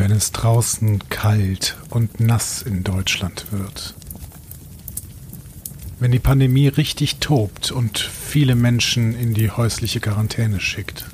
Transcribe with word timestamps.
wenn 0.00 0.12
es 0.12 0.32
draußen 0.32 1.10
kalt 1.10 1.76
und 1.90 2.20
nass 2.20 2.62
in 2.62 2.84
Deutschland 2.84 3.44
wird. 3.50 3.94
Wenn 5.98 6.10
die 6.10 6.18
Pandemie 6.18 6.68
richtig 6.68 7.16
tobt 7.16 7.70
und 7.70 7.98
viele 7.98 8.54
Menschen 8.54 9.14
in 9.14 9.34
die 9.34 9.50
häusliche 9.50 10.00
Quarantäne 10.00 10.58
schickt. 10.58 11.04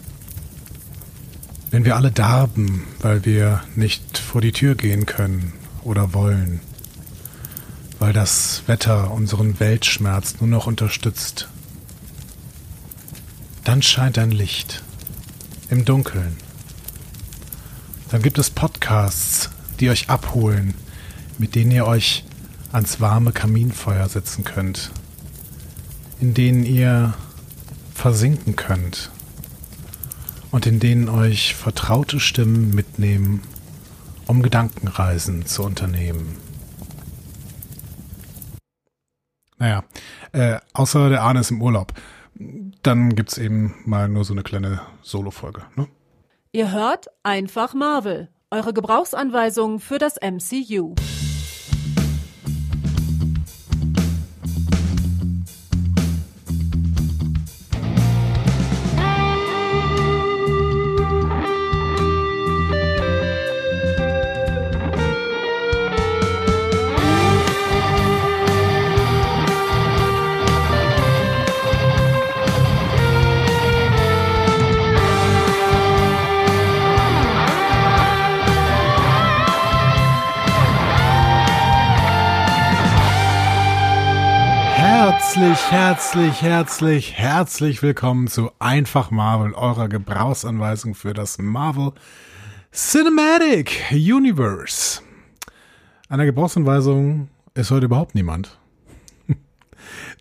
Wenn 1.73 1.85
wir 1.85 1.97
alle 1.97 2.13
darben, 2.13 2.85
weil 3.01 3.25
wir 3.25 3.65
nicht 3.75 4.19
vor 4.19 4.41
die 4.41 4.53
Tür 4.53 4.77
gehen 4.77 5.05
können 5.05 5.53
oder 5.83 6.15
wollen. 6.15 6.61
Weil 7.99 8.13
das 8.13 8.63
Wetter 8.69 9.11
unseren 9.11 9.59
Weltschmerz 9.59 10.37
nur 10.39 10.49
noch 10.49 10.69
unterstützt. 10.69 11.49
Dann 13.65 13.83
scheint 13.83 14.17
ein 14.17 14.31
Licht. 14.31 14.85
Im 15.71 15.85
Dunkeln 15.85 16.37
dann 18.11 18.23
gibt 18.23 18.39
es 18.39 18.51
Podcasts, 18.51 19.51
die 19.81 19.91
euch 19.91 20.09
abholen, 20.09 20.75
mit 21.39 21.55
denen 21.55 21.71
ihr 21.71 21.87
euch 21.87 22.25
ans 22.73 23.01
warme 23.01 23.33
Kaminfeuer 23.33 24.09
setzen 24.09 24.45
könnt, 24.45 24.91
in 26.21 26.35
denen 26.35 26.65
ihr 26.65 27.15
versinken 27.95 28.57
könnt 28.57 29.11
und 30.51 30.67
in 30.67 30.79
denen 30.79 31.09
euch 31.09 31.55
vertraute 31.55 32.21
Stimmen 32.21 32.75
mitnehmen, 32.75 33.43
um 34.27 34.43
Gedankenreisen 34.43 35.47
zu 35.47 35.63
unternehmen. 35.63 36.37
Naja, 39.59 39.85
äh, 40.33 40.59
außer 40.75 41.09
der 41.09 41.23
Arne 41.23 41.41
ist 41.41 41.51
im 41.51 41.63
Urlaub. 41.63 41.95
Dann 42.83 43.15
gibt's 43.15 43.39
eben 43.39 43.75
mal 43.85 44.09
nur 44.09 44.25
so 44.25 44.35
eine 44.35 44.43
kleine 44.43 44.81
Solo-Folge, 45.03 45.63
ne? 45.77 45.89
Ihr 46.57 46.73
hört 46.73 47.09
einfach 47.23 47.75
Marvel, 47.75 48.31
eure 48.51 48.73
Gebrauchsanweisung 48.73 49.79
für 49.79 49.99
das 49.99 50.17
MCU. 50.23 50.95
Herzlich, 85.69 86.43
herzlich, 86.43 87.15
herzlich, 87.15 87.83
willkommen 87.83 88.29
zu 88.29 88.53
Einfach 88.61 89.11
Marvel, 89.11 89.53
eurer 89.53 89.89
Gebrauchsanweisung 89.89 90.95
für 90.95 91.13
das 91.13 91.39
Marvel 91.39 91.91
Cinematic 92.73 93.83
Universe. 93.91 95.01
An 96.09 96.19
der 96.19 96.27
Gebrauchsanweisung 96.27 97.29
ist 97.55 97.73
heute 97.73 97.87
überhaupt 97.87 98.15
niemand. 98.15 98.61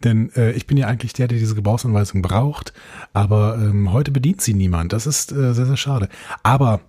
Denn 0.04 0.32
äh, 0.36 0.54
ich 0.54 0.66
bin 0.66 0.78
ja 0.78 0.88
eigentlich 0.88 1.14
der, 1.14 1.28
der 1.28 1.38
diese 1.38 1.54
Gebrauchsanweisung 1.54 2.24
braucht, 2.24 2.74
aber 3.14 3.60
ähm, 3.62 3.94
heute 3.94 4.10
bedient 4.10 4.42
sie 4.42 4.56
niemand. 4.56 4.94
Das 4.94 5.06
ist 5.06 5.32
äh, 5.32 5.54
sehr, 5.54 5.68
sehr 5.68 5.78
schade. 5.78 6.10
Aber 6.42 6.82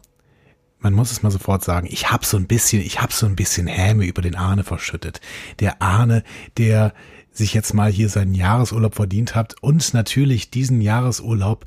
man 0.79 0.95
muss 0.95 1.13
es 1.13 1.23
mal 1.23 1.31
sofort 1.31 1.63
sagen, 1.63 1.89
ich 1.91 2.11
habe 2.11 2.25
so 2.25 2.39
ein 2.39 2.47
bisschen, 2.47 2.81
ich 2.81 3.03
habe 3.03 3.13
so 3.13 3.27
ein 3.27 3.37
bisschen 3.37 3.67
Häme 3.67 4.07
über 4.07 4.23
den 4.23 4.35
Ahne 4.35 4.65
verschüttet. 4.65 5.21
Der 5.61 5.83
Ahne, 5.83 6.23
der 6.57 6.95
sich 7.37 7.55
jetzt 7.55 7.75
mal 7.75 7.91
hier 7.91 8.09
seinen 8.09 8.35
Jahresurlaub 8.35 8.95
verdient 8.95 9.35
habt 9.35 9.63
und 9.63 9.95
natürlich 9.95 10.51
diesen 10.51 10.81
Jahresurlaub 10.81 11.67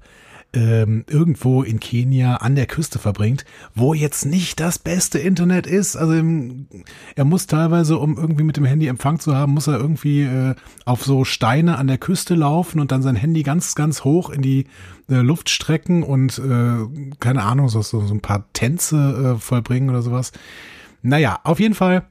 ähm, 0.52 1.06
irgendwo 1.08 1.62
in 1.62 1.80
Kenia 1.80 2.38
an 2.38 2.56
der 2.56 2.66
Küste 2.66 2.98
verbringt, 2.98 3.46
wo 3.76 3.94
jetzt 3.94 4.26
nicht 4.26 4.60
das 4.60 4.80
beste 4.80 5.20
Internet 5.20 5.68
ist. 5.68 5.96
Also 5.96 6.14
im, 6.14 6.68
er 7.16 7.26
muss 7.26 7.46
teilweise, 7.46 7.98
um 7.98 8.18
irgendwie 8.18 8.44
mit 8.44 8.58
dem 8.58 8.66
Handy 8.66 8.88
Empfang 8.88 9.20
zu 9.20 9.36
haben, 9.36 9.54
muss 9.54 9.68
er 9.68 9.78
irgendwie 9.78 10.24
äh, 10.24 10.56
auf 10.86 11.04
so 11.04 11.24
Steine 11.24 11.78
an 11.78 11.88
der 11.88 12.00
Küste 12.00 12.34
laufen 12.34 12.80
und 12.80 12.92
dann 12.92 13.04
sein 13.04 13.16
Handy 13.16 13.44
ganz, 13.44 13.76
ganz 13.76 14.04
hoch 14.04 14.32
in 14.32 14.42
die 14.42 14.66
äh, 15.08 15.18
Luft 15.18 15.50
strecken 15.50 16.02
und 16.02 16.40
äh, 16.40 17.16
keine 17.20 17.44
Ahnung, 17.44 17.70
so, 17.70 17.82
so, 17.82 18.00
ein 18.00 18.22
paar 18.22 18.52
Tänze 18.54 19.36
äh, 19.36 19.40
vollbringen 19.40 19.90
oder 19.90 20.02
sowas. 20.02 20.32
Naja, 21.04 21.40
auf 21.44 21.60
jeden 21.60 21.76
Fall 21.76 22.08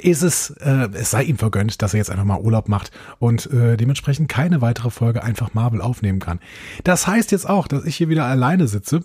ist 0.00 0.22
es, 0.22 0.50
äh, 0.50 0.88
es 0.94 1.10
sei 1.10 1.24
ihm 1.24 1.38
vergönnt, 1.38 1.82
dass 1.82 1.94
er 1.94 1.98
jetzt 1.98 2.10
einfach 2.10 2.24
mal 2.24 2.40
Urlaub 2.40 2.68
macht 2.68 2.90
und 3.18 3.50
äh, 3.52 3.76
dementsprechend 3.76 4.28
keine 4.28 4.60
weitere 4.60 4.90
Folge 4.90 5.22
einfach 5.22 5.54
Marvel 5.54 5.80
aufnehmen 5.80 6.20
kann. 6.20 6.40
Das 6.84 7.06
heißt 7.06 7.32
jetzt 7.32 7.48
auch, 7.48 7.68
dass 7.68 7.84
ich 7.84 7.96
hier 7.96 8.08
wieder 8.08 8.24
alleine 8.24 8.68
sitze. 8.68 9.04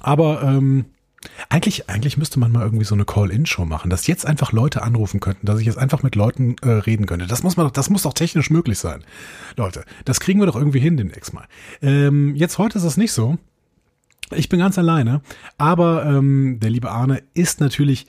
Aber 0.00 0.42
ähm, 0.42 0.86
eigentlich, 1.48 1.88
eigentlich 1.88 2.16
müsste 2.16 2.38
man 2.38 2.50
mal 2.52 2.62
irgendwie 2.62 2.84
so 2.84 2.94
eine 2.94 3.04
Call-In-Show 3.04 3.64
machen, 3.64 3.90
dass 3.90 4.06
jetzt 4.06 4.26
einfach 4.26 4.52
Leute 4.52 4.82
anrufen 4.82 5.20
könnten, 5.20 5.46
dass 5.46 5.60
ich 5.60 5.66
jetzt 5.66 5.78
einfach 5.78 6.02
mit 6.02 6.14
Leuten 6.14 6.56
äh, 6.62 6.70
reden 6.70 7.06
könnte. 7.06 7.26
Das 7.26 7.42
muss 7.42 7.56
man 7.56 7.66
doch, 7.66 7.72
das 7.72 7.90
muss 7.90 8.02
doch 8.02 8.14
technisch 8.14 8.50
möglich 8.50 8.78
sein. 8.78 9.04
Leute, 9.56 9.84
das 10.04 10.20
kriegen 10.20 10.40
wir 10.40 10.46
doch 10.46 10.56
irgendwie 10.56 10.80
hin 10.80 10.96
demnächst 10.96 11.32
mal. 11.34 11.46
Ähm, 11.80 12.34
jetzt 12.34 12.58
heute 12.58 12.78
ist 12.78 12.84
es 12.84 12.96
nicht 12.96 13.12
so. 13.12 13.38
Ich 14.34 14.48
bin 14.48 14.60
ganz 14.60 14.78
alleine, 14.78 15.20
aber 15.58 16.06
ähm, 16.06 16.58
der 16.60 16.70
liebe 16.70 16.90
Arne 16.90 17.22
ist 17.34 17.60
natürlich 17.60 18.06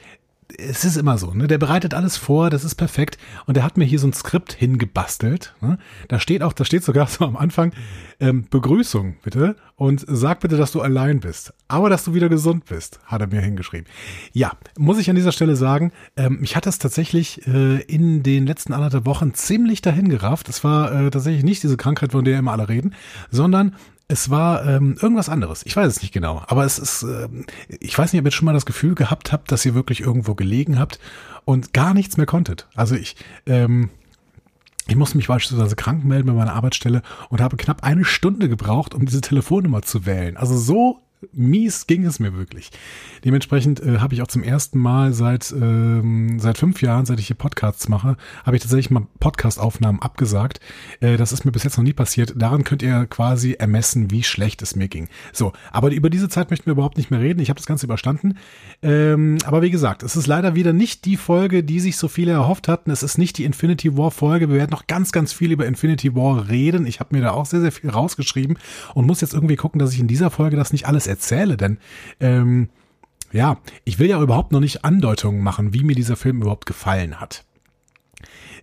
es 0.57 0.85
ist 0.85 0.97
immer 0.97 1.17
so, 1.17 1.33
ne? 1.33 1.47
Der 1.47 1.57
bereitet 1.57 1.93
alles 1.93 2.17
vor, 2.17 2.49
das 2.49 2.63
ist 2.63 2.75
perfekt. 2.75 3.17
Und 3.45 3.57
er 3.57 3.63
hat 3.63 3.77
mir 3.77 3.85
hier 3.85 3.99
so 3.99 4.07
ein 4.07 4.13
Skript 4.13 4.53
hingebastelt. 4.53 5.53
Ne? 5.61 5.77
Da 6.07 6.19
steht 6.19 6.43
auch, 6.43 6.53
da 6.53 6.65
steht 6.65 6.83
sogar 6.83 7.07
so 7.07 7.25
am 7.25 7.37
Anfang, 7.37 7.73
ähm, 8.19 8.45
Begrüßung 8.49 9.17
bitte 9.23 9.55
und 9.75 10.03
sag 10.07 10.39
bitte, 10.39 10.57
dass 10.57 10.71
du 10.71 10.81
allein 10.81 11.19
bist. 11.19 11.53
Aber 11.67 11.89
dass 11.89 12.05
du 12.05 12.13
wieder 12.13 12.29
gesund 12.29 12.65
bist, 12.65 12.99
hat 13.05 13.21
er 13.21 13.27
mir 13.27 13.41
hingeschrieben. 13.41 13.87
Ja, 14.31 14.51
muss 14.77 14.99
ich 14.99 15.09
an 15.09 15.15
dieser 15.15 15.31
Stelle 15.31 15.55
sagen, 15.55 15.91
ähm, 16.15 16.39
mich 16.39 16.55
hat 16.55 16.65
das 16.65 16.79
tatsächlich 16.79 17.45
äh, 17.47 17.81
in 17.81 18.23
den 18.23 18.45
letzten 18.45 18.73
anderthalb 18.73 19.05
Wochen 19.05 19.33
ziemlich 19.33 19.81
dahin 19.81 20.09
gerafft. 20.09 20.49
Es 20.49 20.63
war 20.63 20.91
äh, 20.91 21.09
tatsächlich 21.09 21.43
nicht 21.43 21.63
diese 21.63 21.77
Krankheit, 21.77 22.11
von 22.11 22.25
der 22.25 22.39
immer 22.39 22.51
alle 22.51 22.69
reden, 22.69 22.93
sondern 23.31 23.75
es 24.07 24.29
war 24.29 24.65
ähm, 24.65 24.97
irgendwas 25.01 25.29
anderes. 25.29 25.65
Ich 25.65 25.75
weiß 25.75 25.87
es 25.87 26.01
nicht 26.01 26.13
genau. 26.13 26.43
Aber 26.47 26.65
es 26.65 26.77
ist, 26.77 27.03
äh, 27.03 27.27
ich 27.79 27.97
weiß 27.97 28.13
nicht, 28.13 28.19
ob 28.19 28.25
ihr 28.25 28.31
schon 28.31 28.45
mal 28.45 28.53
das 28.53 28.65
Gefühl 28.65 28.95
gehabt 28.95 29.31
habt, 29.31 29.51
dass 29.51 29.65
ihr 29.65 29.75
wirklich 29.75 30.01
irgendwo 30.01 30.35
gelegen 30.35 30.77
habt 30.77 30.99
und 31.45 31.73
gar 31.73 31.93
nichts 31.93 32.17
mehr 32.17 32.25
konntet. 32.25 32.67
Also 32.75 32.95
ich, 32.95 33.15
ähm, 33.45 33.89
ich 34.87 34.95
musste 34.95 35.17
mich 35.17 35.27
beispielsweise 35.27 35.75
krank 35.75 36.03
melden 36.03 36.27
bei 36.27 36.33
meiner 36.33 36.53
Arbeitsstelle 36.53 37.01
und 37.29 37.41
habe 37.41 37.57
knapp 37.57 37.83
eine 37.83 38.05
Stunde 38.05 38.49
gebraucht, 38.49 38.93
um 38.93 39.05
diese 39.05 39.21
Telefonnummer 39.21 39.81
zu 39.81 40.05
wählen. 40.05 40.37
Also 40.37 40.57
so 40.57 40.99
mies 41.31 41.87
ging 41.87 42.05
es 42.05 42.19
mir 42.19 42.33
wirklich. 42.33 42.71
Dementsprechend 43.23 43.79
äh, 43.81 43.99
habe 43.99 44.13
ich 44.13 44.21
auch 44.21 44.27
zum 44.27 44.43
ersten 44.43 44.79
Mal 44.79 45.13
seit 45.13 45.51
ähm, 45.51 46.39
seit 46.39 46.57
fünf 46.57 46.81
Jahren, 46.81 47.05
seit 47.05 47.19
ich 47.19 47.27
hier 47.27 47.35
Podcasts 47.35 47.87
mache, 47.89 48.17
habe 48.45 48.55
ich 48.55 48.61
tatsächlich 48.61 48.91
mal 48.91 49.07
Podcast-Aufnahmen 49.19 50.01
abgesagt. 50.01 50.59
Äh, 50.99 51.17
das 51.17 51.31
ist 51.31 51.45
mir 51.45 51.51
bis 51.51 51.63
jetzt 51.63 51.77
noch 51.77 51.83
nie 51.83 51.93
passiert. 51.93 52.33
Daran 52.35 52.63
könnt 52.63 52.83
ihr 52.83 53.05
quasi 53.05 53.53
ermessen, 53.53 54.11
wie 54.11 54.23
schlecht 54.23 54.61
es 54.61 54.75
mir 54.75 54.87
ging. 54.87 55.07
So, 55.31 55.53
aber 55.71 55.91
über 55.91 56.09
diese 56.09 56.29
Zeit 56.29 56.49
möchten 56.49 56.65
wir 56.65 56.73
überhaupt 56.73 56.97
nicht 56.97 57.11
mehr 57.11 57.21
reden. 57.21 57.39
Ich 57.39 57.49
habe 57.49 57.59
das 57.59 57.65
Ganze 57.65 57.85
überstanden. 57.85 58.37
Ähm, 58.81 59.37
aber 59.45 59.61
wie 59.61 59.71
gesagt, 59.71 60.03
es 60.03 60.15
ist 60.15 60.27
leider 60.27 60.55
wieder 60.55 60.73
nicht 60.73 61.05
die 61.05 61.17
Folge, 61.17 61.63
die 61.63 61.79
sich 61.79 61.97
so 61.97 62.07
viele 62.07 62.31
erhofft 62.31 62.67
hatten. 62.67 62.91
Es 62.91 63.03
ist 63.03 63.17
nicht 63.17 63.37
die 63.37 63.45
Infinity 63.45 63.97
War 63.97 64.11
Folge. 64.11 64.49
Wir 64.49 64.57
werden 64.57 64.71
noch 64.71 64.87
ganz, 64.87 65.11
ganz 65.11 65.33
viel 65.33 65.51
über 65.51 65.65
Infinity 65.65 66.15
War 66.15 66.49
reden. 66.49 66.85
Ich 66.85 66.99
habe 66.99 67.15
mir 67.15 67.21
da 67.21 67.31
auch 67.31 67.45
sehr, 67.45 67.61
sehr 67.61 67.71
viel 67.71 67.89
rausgeschrieben 67.89 68.57
und 68.93 69.07
muss 69.07 69.21
jetzt 69.21 69.33
irgendwie 69.33 69.55
gucken, 69.55 69.79
dass 69.79 69.93
ich 69.93 69.99
in 69.99 70.07
dieser 70.07 70.29
Folge 70.29 70.55
das 70.55 70.71
nicht 70.71 70.87
alles 70.87 71.07
erzähle, 71.13 71.57
denn 71.57 71.77
ähm, 72.19 72.69
ja, 73.31 73.57
ich 73.83 73.99
will 73.99 74.09
ja 74.09 74.21
überhaupt 74.21 74.51
noch 74.51 74.59
nicht 74.59 74.85
Andeutungen 74.85 75.41
machen, 75.41 75.73
wie 75.73 75.83
mir 75.83 75.95
dieser 75.95 76.15
Film 76.15 76.41
überhaupt 76.41 76.65
gefallen 76.65 77.19
hat. 77.19 77.45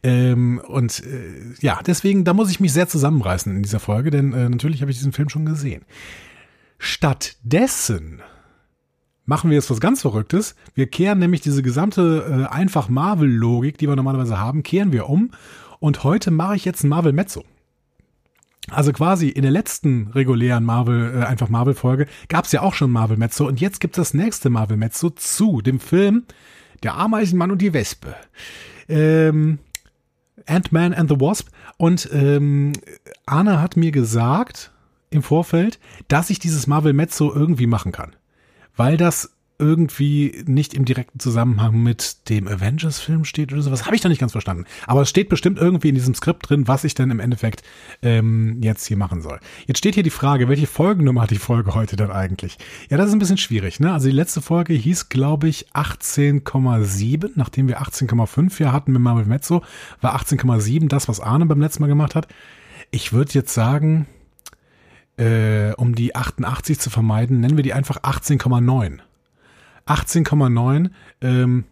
Ähm, 0.02 0.60
und 0.66 1.04
äh, 1.04 1.54
ja, 1.60 1.80
deswegen, 1.84 2.24
da 2.24 2.32
muss 2.32 2.50
ich 2.50 2.60
mich 2.60 2.72
sehr 2.72 2.88
zusammenreißen 2.88 3.54
in 3.54 3.62
dieser 3.62 3.80
Folge, 3.80 4.10
denn 4.10 4.32
äh, 4.32 4.48
natürlich 4.48 4.80
habe 4.80 4.90
ich 4.90 4.96
diesen 4.96 5.12
Film 5.12 5.28
schon 5.28 5.44
gesehen. 5.44 5.84
Stattdessen 6.78 8.22
machen 9.26 9.50
wir 9.50 9.56
jetzt 9.56 9.70
was 9.70 9.80
ganz 9.80 10.00
Verrücktes. 10.00 10.54
Wir 10.74 10.86
kehren 10.86 11.18
nämlich 11.18 11.42
diese 11.42 11.62
gesamte 11.62 12.46
äh, 12.48 12.52
einfach 12.52 12.88
Marvel-Logik, 12.88 13.76
die 13.76 13.88
wir 13.88 13.96
normalerweise 13.96 14.38
haben, 14.38 14.62
kehren 14.62 14.92
wir 14.92 15.08
um. 15.08 15.32
Und 15.78 16.04
heute 16.04 16.30
mache 16.30 16.56
ich 16.56 16.64
jetzt 16.64 16.82
ein 16.82 16.88
Marvel-Mezzo. 16.88 17.44
Also 18.68 18.92
quasi 18.92 19.28
in 19.28 19.42
der 19.42 19.50
letzten 19.50 20.08
regulären 20.08 20.64
Marvel, 20.64 21.14
äh, 21.14 21.24
einfach 21.24 21.48
Marvel-Folge, 21.48 22.06
gab 22.28 22.44
es 22.44 22.52
ja 22.52 22.60
auch 22.62 22.74
schon 22.74 22.90
Marvel 22.90 23.16
Mezzo 23.16 23.46
und 23.46 23.60
jetzt 23.60 23.80
gibt 23.80 23.96
es 23.96 24.08
das 24.08 24.14
nächste 24.14 24.50
Marvel 24.50 24.76
Mezzo 24.76 25.10
zu 25.10 25.60
dem 25.60 25.80
Film 25.80 26.24
Der 26.82 26.94
Ameisenmann 26.94 27.50
und 27.50 27.62
die 27.62 27.72
Wespe. 27.72 28.14
Ähm, 28.88 29.58
Ant-Man 30.46 30.94
and 30.94 31.10
the 31.10 31.20
Wasp. 31.20 31.48
Und 31.76 32.08
ähm, 32.12 32.72
Anna 33.26 33.60
hat 33.60 33.76
mir 33.76 33.92
gesagt 33.92 34.72
im 35.10 35.22
Vorfeld, 35.22 35.78
dass 36.08 36.30
ich 36.30 36.38
dieses 36.38 36.66
Marvel 36.66 36.92
Mezzo 36.92 37.32
irgendwie 37.32 37.66
machen 37.66 37.92
kann. 37.92 38.14
Weil 38.76 38.96
das 38.96 39.32
irgendwie 39.60 40.42
nicht 40.46 40.74
im 40.74 40.84
direkten 40.84 41.20
Zusammenhang 41.20 41.82
mit 41.82 42.28
dem 42.28 42.48
Avengers-Film 42.48 43.24
steht 43.24 43.52
oder 43.52 43.62
sowas. 43.62 43.84
Habe 43.84 43.94
ich 43.94 44.00
da 44.00 44.08
nicht 44.08 44.18
ganz 44.20 44.32
verstanden. 44.32 44.64
Aber 44.86 45.02
es 45.02 45.10
steht 45.10 45.28
bestimmt 45.28 45.58
irgendwie 45.58 45.90
in 45.90 45.94
diesem 45.94 46.14
Skript 46.14 46.48
drin, 46.48 46.66
was 46.66 46.84
ich 46.84 46.94
dann 46.94 47.10
im 47.10 47.20
Endeffekt 47.20 47.62
ähm, 48.02 48.58
jetzt 48.62 48.86
hier 48.86 48.96
machen 48.96 49.20
soll. 49.20 49.38
Jetzt 49.66 49.78
steht 49.78 49.94
hier 49.94 50.02
die 50.02 50.10
Frage, 50.10 50.48
welche 50.48 50.66
Folgennummer 50.66 51.22
hat 51.22 51.30
die 51.30 51.36
Folge 51.36 51.74
heute 51.74 51.96
dann 51.96 52.10
eigentlich? 52.10 52.56
Ja, 52.88 52.96
das 52.96 53.08
ist 53.08 53.12
ein 53.12 53.18
bisschen 53.18 53.38
schwierig. 53.38 53.78
Ne? 53.78 53.92
Also 53.92 54.08
die 54.08 54.14
letzte 54.14 54.40
Folge 54.40 54.72
hieß, 54.72 55.08
glaube 55.08 55.48
ich, 55.48 55.68
18,7. 55.74 57.32
Nachdem 57.34 57.68
wir 57.68 57.80
18,5 57.80 58.56
hier 58.56 58.72
hatten 58.72 58.92
mit 58.92 59.02
Marvel 59.02 59.26
Mezzo, 59.26 59.62
war 60.00 60.18
18,7 60.18 60.88
das, 60.88 61.08
was 61.08 61.20
Arne 61.20 61.46
beim 61.46 61.60
letzten 61.60 61.82
Mal 61.82 61.88
gemacht 61.88 62.14
hat. 62.14 62.28
Ich 62.90 63.12
würde 63.12 63.32
jetzt 63.34 63.54
sagen, 63.54 64.06
äh, 65.20 65.72
um 65.74 65.94
die 65.94 66.16
88 66.16 66.78
zu 66.78 66.90
vermeiden, 66.90 67.40
nennen 67.40 67.56
wir 67.56 67.62
die 67.62 67.74
einfach 67.74 67.98
18,9. 68.02 69.00
18,9 69.86 70.90
ähm, 71.20 71.64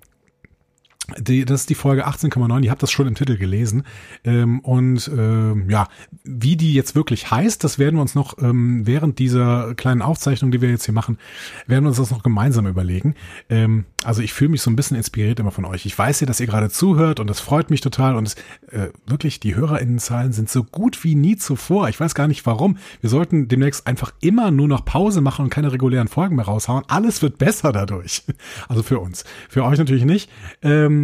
die, 1.17 1.45
das 1.45 1.61
ist 1.61 1.71
die 1.71 1.75
Folge 1.75 2.07
18,9, 2.07 2.65
ihr 2.65 2.71
habt 2.71 2.83
das 2.83 2.91
schon 2.91 3.07
im 3.07 3.15
Titel 3.15 3.39
gelesen. 3.39 3.85
Ähm, 4.25 4.61
und 4.61 5.11
ähm, 5.17 5.71
ja, 5.71 5.89
wie 6.25 6.57
die 6.57 6.75
jetzt 6.75 6.95
wirklich 6.95 7.31
heißt, 7.31 7.65
das 7.65 7.79
werden 7.79 7.97
wir 7.97 8.03
uns 8.03 8.15
noch 8.15 8.37
ähm, 8.39 8.87
während 8.87 9.19
dieser 9.19 9.75
kleinen 9.75 10.03
Aufzeichnung, 10.03 10.51
die 10.51 10.61
wir 10.61 10.69
jetzt 10.69 10.85
hier 10.85 10.95
machen, 10.95 11.19
werden 11.67 11.85
wir 11.85 11.89
uns 11.89 11.97
das 11.97 12.11
noch 12.11 12.23
gemeinsam 12.23 12.67
überlegen. 12.67 13.15
Ähm, 13.49 13.87
also 14.05 14.21
ich 14.23 14.35
fühle 14.35 14.51
mich 14.51 14.61
so 14.61 14.71
ein 14.71 14.77
bisschen 14.77 14.97
inspiriert 14.97 15.41
immer 15.41 15.51
von 15.51 15.65
euch. 15.65 15.87
Ich 15.87 15.99
weiß 15.99 16.21
ja, 16.21 16.27
dass 16.27 16.41
ihr 16.41 16.47
gerade 16.47 16.69
zuhört 16.69 17.21
und 17.21 17.29
das 17.29 17.41
freut 17.41 17.71
mich 17.71 17.81
total. 17.81 18.15
Und 18.15 18.27
es, 18.27 18.35
äh, 18.71 18.91
wirklich, 19.07 19.41
die 19.41 19.55
HörerInnenzahlen 19.55 20.33
sind 20.33 20.51
so 20.51 20.63
gut 20.63 21.03
wie 21.05 21.15
nie 21.15 21.37
zuvor. 21.37 21.89
Ich 21.89 21.99
weiß 21.99 22.15
gar 22.15 22.29
nicht 22.29 22.45
warum. 22.45 22.77
Wir 23.01 23.09
sollten 23.09 23.49
demnächst 23.49 23.87
einfach 23.87 24.13
immer 24.21 24.51
nur 24.51 24.69
noch 24.69 24.85
Pause 24.85 25.23
machen 25.23 25.47
und 25.47 25.51
keine 25.51 25.73
regulären 25.73 26.09
Folgen 26.09 26.37
mehr 26.37 26.45
raushauen. 26.45 26.85
Alles 26.89 27.23
wird 27.23 27.39
besser 27.39 27.73
dadurch. 27.73 28.25
Also 28.69 28.83
für 28.83 28.99
uns. 28.99 29.25
Für 29.49 29.65
euch 29.65 29.79
natürlich 29.79 30.05
nicht. 30.05 30.31
Ähm, 30.63 30.98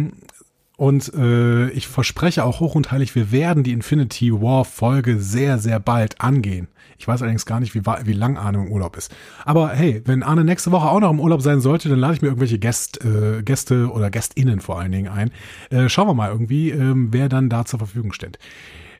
und 0.77 1.13
äh, 1.13 1.69
ich 1.69 1.87
verspreche 1.87 2.43
auch 2.43 2.59
hoch 2.59 2.75
und 2.75 2.91
heilig, 2.91 3.15
wir 3.15 3.31
werden 3.31 3.63
die 3.63 3.71
Infinity 3.71 4.33
War 4.33 4.65
Folge 4.65 5.19
sehr, 5.19 5.57
sehr 5.57 5.79
bald 5.79 6.19
angehen. 6.19 6.67
Ich 6.97 7.07
weiß 7.07 7.21
allerdings 7.21 7.45
gar 7.45 7.59
nicht, 7.59 7.75
wie, 7.75 7.85
wie 7.85 8.13
lang 8.13 8.37
Arne 8.37 8.59
im 8.59 8.71
Urlaub 8.71 8.97
ist. 8.97 9.13
Aber 9.43 9.69
hey, 9.69 10.01
wenn 10.05 10.23
Arne 10.23 10.43
nächste 10.43 10.71
Woche 10.71 10.89
auch 10.89 10.99
noch 10.99 11.11
im 11.11 11.19
Urlaub 11.19 11.41
sein 11.41 11.59
sollte, 11.59 11.89
dann 11.89 11.99
lade 11.99 12.15
ich 12.15 12.21
mir 12.21 12.29
irgendwelche 12.29 12.59
Gäst, 12.59 13.03
äh, 13.03 13.41
Gäste 13.43 13.89
oder 13.91 14.09
GästInnen 14.09 14.59
vor 14.59 14.79
allen 14.79 14.91
Dingen 14.91 15.07
ein. 15.07 15.31
Äh, 15.69 15.89
schauen 15.89 16.07
wir 16.07 16.13
mal 16.13 16.31
irgendwie, 16.31 16.71
ähm, 16.71 17.09
wer 17.11 17.29
dann 17.29 17.49
da 17.49 17.65
zur 17.65 17.79
Verfügung 17.79 18.13
steht. 18.13 18.39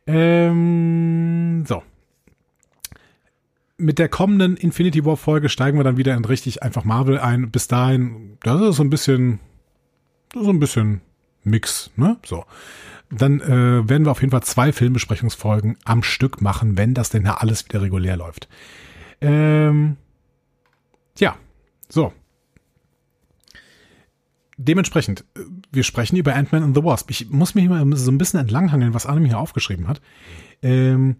Ähm, 0.07 1.63
so. 1.65 1.83
Mit 3.77 4.00
der 4.00 4.07
kommenden 4.07 4.56
Infinity 4.56 5.03
War 5.03 5.18
Folge 5.18 5.50
steigen 5.50 5.77
wir 5.77 5.83
dann 5.83 5.97
wieder 5.97 6.15
in 6.15 6.24
richtig 6.25 6.63
einfach 6.63 6.86
Marvel 6.86 7.19
ein. 7.19 7.51
Bis 7.51 7.68
dahin, 7.68 8.38
das 8.44 8.62
ist 8.62 8.75
so 8.77 8.83
ein 8.83 8.89
bisschen 8.89 9.39
so 10.43 10.49
ein 10.49 10.59
bisschen 10.59 11.01
Mix, 11.43 11.91
ne? 11.95 12.17
So. 12.25 12.45
Dann 13.11 13.39
äh, 13.41 13.87
werden 13.87 14.05
wir 14.05 14.11
auf 14.11 14.21
jeden 14.21 14.31
Fall 14.31 14.43
zwei 14.43 14.71
Filmbesprechungsfolgen 14.71 15.77
am 15.85 16.03
Stück 16.03 16.41
machen, 16.41 16.77
wenn 16.77 16.93
das 16.93 17.09
denn 17.09 17.23
ja 17.23 17.35
alles 17.35 17.65
wieder 17.65 17.81
regulär 17.81 18.17
läuft. 18.17 18.49
Ähm, 19.21 19.97
ja, 21.17 21.37
so. 21.87 22.13
Dementsprechend, 24.57 25.25
wir 25.71 25.83
sprechen 25.83 26.15
über 26.15 26.33
Ant-Man 26.33 26.63
and 26.63 26.75
the 26.75 26.83
Wasp. 26.83 27.11
Ich 27.11 27.29
muss 27.29 27.55
mich 27.55 27.67
mal 27.67 27.85
so 27.95 28.11
ein 28.11 28.17
bisschen 28.17 28.39
entlanghangeln, 28.39 28.93
was 28.93 29.05
Anne 29.05 29.27
hier 29.27 29.37
aufgeschrieben 29.37 29.87
hat. 29.87 30.01
Ähm, 30.61 31.17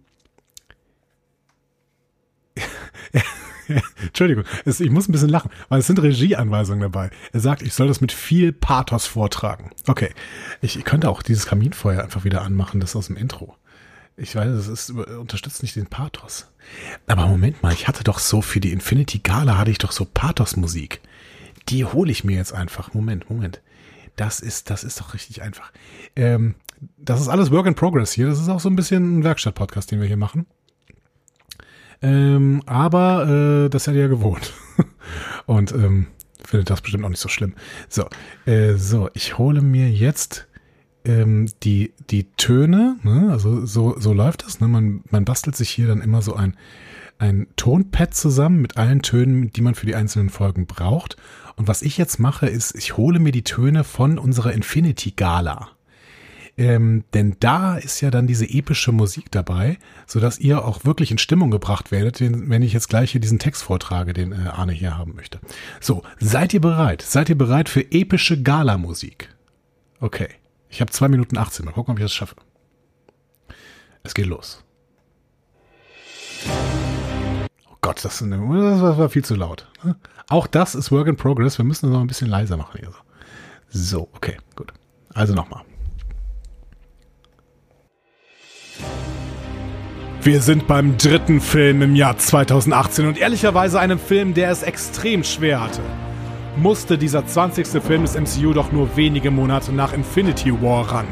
Entschuldigung, 4.06 4.44
es, 4.64 4.80
ich 4.80 4.90
muss 4.90 5.08
ein 5.08 5.12
bisschen 5.12 5.28
lachen, 5.28 5.50
weil 5.68 5.80
es 5.80 5.86
sind 5.86 6.00
Regieanweisungen 6.00 6.80
dabei. 6.80 7.10
Er 7.32 7.40
sagt, 7.40 7.62
ich 7.62 7.74
soll 7.74 7.88
das 7.88 8.00
mit 8.00 8.12
viel 8.12 8.52
Pathos 8.52 9.06
vortragen. 9.06 9.70
Okay, 9.86 10.10
ich, 10.60 10.76
ich 10.76 10.84
könnte 10.84 11.08
auch 11.10 11.22
dieses 11.22 11.46
Kaminfeuer 11.46 12.02
einfach 12.02 12.24
wieder 12.24 12.42
anmachen, 12.42 12.80
das 12.80 12.96
aus 12.96 13.06
dem 13.06 13.16
Intro. 13.16 13.56
Ich 14.16 14.34
weiß, 14.34 14.48
es 14.48 14.68
ist, 14.68 14.90
unterstützt 14.90 15.62
nicht 15.62 15.76
den 15.76 15.86
Pathos. 15.86 16.50
Aber 17.06 17.26
Moment 17.26 17.62
mal, 17.62 17.72
ich 17.72 17.86
hatte 17.86 18.02
doch 18.02 18.18
so 18.18 18.40
für 18.40 18.60
die 18.60 18.72
Infinity 18.72 19.18
Gala 19.18 19.58
hatte 19.58 19.70
ich 19.70 19.78
doch 19.78 19.92
so 19.92 20.06
Pathos-Musik. 20.06 21.00
Die 21.68 21.84
hole 21.84 22.10
ich 22.10 22.24
mir 22.24 22.36
jetzt 22.36 22.54
einfach. 22.54 22.94
Moment, 22.94 23.28
Moment. 23.28 23.60
Das 24.16 24.40
ist, 24.40 24.70
das 24.70 24.84
ist 24.84 25.00
doch 25.00 25.12
richtig 25.12 25.42
einfach. 25.42 25.70
Ähm, 26.14 26.54
das 26.96 27.20
ist 27.20 27.28
alles 27.28 27.50
Work 27.50 27.66
in 27.66 27.74
Progress 27.74 28.12
hier. 28.12 28.26
Das 28.26 28.40
ist 28.40 28.48
auch 28.48 28.60
so 28.60 28.70
ein 28.70 28.76
bisschen 28.76 29.18
ein 29.18 29.24
Werkstatt-Podcast, 29.24 29.90
den 29.90 30.00
wir 30.00 30.06
hier 30.06 30.16
machen. 30.16 30.46
Ähm, 32.02 32.62
aber 32.66 33.64
äh, 33.66 33.68
das 33.68 33.84
seid 33.84 33.94
ihr 33.94 34.02
ja 34.02 34.08
gewohnt. 34.08 34.52
Und 35.46 35.72
ähm, 35.72 36.06
findet 36.44 36.70
das 36.70 36.80
bestimmt 36.80 37.04
auch 37.04 37.08
nicht 37.08 37.20
so 37.20 37.28
schlimm. 37.28 37.54
So, 37.88 38.08
äh, 38.46 38.74
so, 38.74 39.10
ich 39.14 39.38
hole 39.38 39.62
mir 39.62 39.90
jetzt 39.90 40.46
ähm, 41.04 41.48
die, 41.62 41.92
die 42.10 42.30
Töne, 42.32 42.96
ne? 43.02 43.28
also 43.30 43.64
so, 43.64 43.98
so 43.98 44.12
läuft 44.12 44.44
das. 44.44 44.60
Ne? 44.60 44.68
Man, 44.68 45.02
man 45.10 45.24
bastelt 45.24 45.56
sich 45.56 45.70
hier 45.70 45.86
dann 45.86 46.00
immer 46.00 46.22
so 46.22 46.34
ein, 46.34 46.56
ein 47.18 47.46
Tonpad 47.56 48.14
zusammen 48.14 48.60
mit 48.60 48.76
allen 48.76 49.02
Tönen, 49.02 49.52
die 49.52 49.62
man 49.62 49.74
für 49.74 49.86
die 49.86 49.94
einzelnen 49.94 50.30
Folgen 50.30 50.66
braucht. 50.66 51.16
Und 51.56 51.68
was 51.68 51.82
ich 51.82 51.96
jetzt 51.96 52.18
mache, 52.18 52.46
ist, 52.46 52.74
ich 52.74 52.96
hole 52.96 53.18
mir 53.18 53.32
die 53.32 53.44
Töne 53.44 53.84
von 53.84 54.18
unserer 54.18 54.52
Infinity 54.52 55.12
Gala. 55.12 55.70
Ähm, 56.58 57.04
denn 57.12 57.36
da 57.38 57.76
ist 57.76 58.00
ja 58.00 58.10
dann 58.10 58.26
diese 58.26 58.48
epische 58.48 58.90
Musik 58.90 59.30
dabei, 59.30 59.78
sodass 60.06 60.38
ihr 60.38 60.64
auch 60.64 60.84
wirklich 60.86 61.10
in 61.10 61.18
Stimmung 61.18 61.50
gebracht 61.50 61.92
werdet, 61.92 62.20
wenn 62.20 62.62
ich 62.62 62.72
jetzt 62.72 62.88
gleich 62.88 63.12
hier 63.12 63.20
diesen 63.20 63.38
Text 63.38 63.62
vortrage, 63.62 64.14
den 64.14 64.32
äh, 64.32 64.48
Arne 64.48 64.72
hier 64.72 64.96
haben 64.96 65.14
möchte. 65.14 65.38
So, 65.80 66.02
seid 66.18 66.54
ihr 66.54 66.62
bereit? 66.62 67.02
Seid 67.02 67.28
ihr 67.28 67.36
bereit 67.36 67.68
für 67.68 67.82
epische 67.92 68.42
Gala-Musik? 68.42 69.28
Okay. 70.00 70.28
Ich 70.68 70.80
habe 70.80 70.90
zwei 70.90 71.08
Minuten 71.08 71.38
18. 71.38 71.64
Mal 71.64 71.72
gucken, 71.72 71.92
ob 71.92 71.98
ich 71.98 72.04
das 72.04 72.14
schaffe. 72.14 72.36
Es 74.02 74.14
geht 74.14 74.26
los. 74.26 74.62
Oh 77.70 77.76
Gott, 77.80 78.04
das, 78.04 78.18
das 78.18 78.28
war 78.28 79.08
viel 79.08 79.24
zu 79.24 79.34
laut. 79.34 79.68
Auch 80.28 80.46
das 80.46 80.74
ist 80.74 80.90
Work 80.90 81.08
in 81.08 81.16
Progress. 81.16 81.58
Wir 81.58 81.64
müssen 81.64 81.86
es 81.86 81.92
noch 81.92 82.00
ein 82.00 82.06
bisschen 82.06 82.28
leiser 82.28 82.56
machen 82.56 82.78
hier. 82.80 82.90
So, 83.68 84.08
okay, 84.14 84.36
gut. 84.54 84.72
Also 85.14 85.34
nochmal. 85.34 85.65
Wir 90.26 90.42
sind 90.42 90.66
beim 90.66 90.98
dritten 90.98 91.40
Film 91.40 91.82
im 91.82 91.94
Jahr 91.94 92.18
2018 92.18 93.06
und 93.06 93.16
ehrlicherweise 93.16 93.78
einem 93.78 94.00
Film, 94.00 94.34
der 94.34 94.50
es 94.50 94.64
extrem 94.64 95.22
schwer 95.22 95.60
hatte. 95.60 95.82
Musste 96.56 96.98
dieser 96.98 97.24
20. 97.24 97.80
Film 97.80 98.02
des 98.02 98.18
MCU 98.18 98.52
doch 98.52 98.72
nur 98.72 98.96
wenige 98.96 99.30
Monate 99.30 99.72
nach 99.72 99.92
Infinity 99.92 100.52
War 100.60 100.90
ran. 100.90 101.06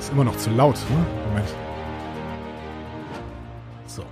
Ist 0.00 0.10
immer 0.10 0.24
noch 0.24 0.36
zu 0.36 0.50
laut, 0.50 0.74
ne? 0.90 1.06
Moment. 1.28 1.48
So. 3.86 4.02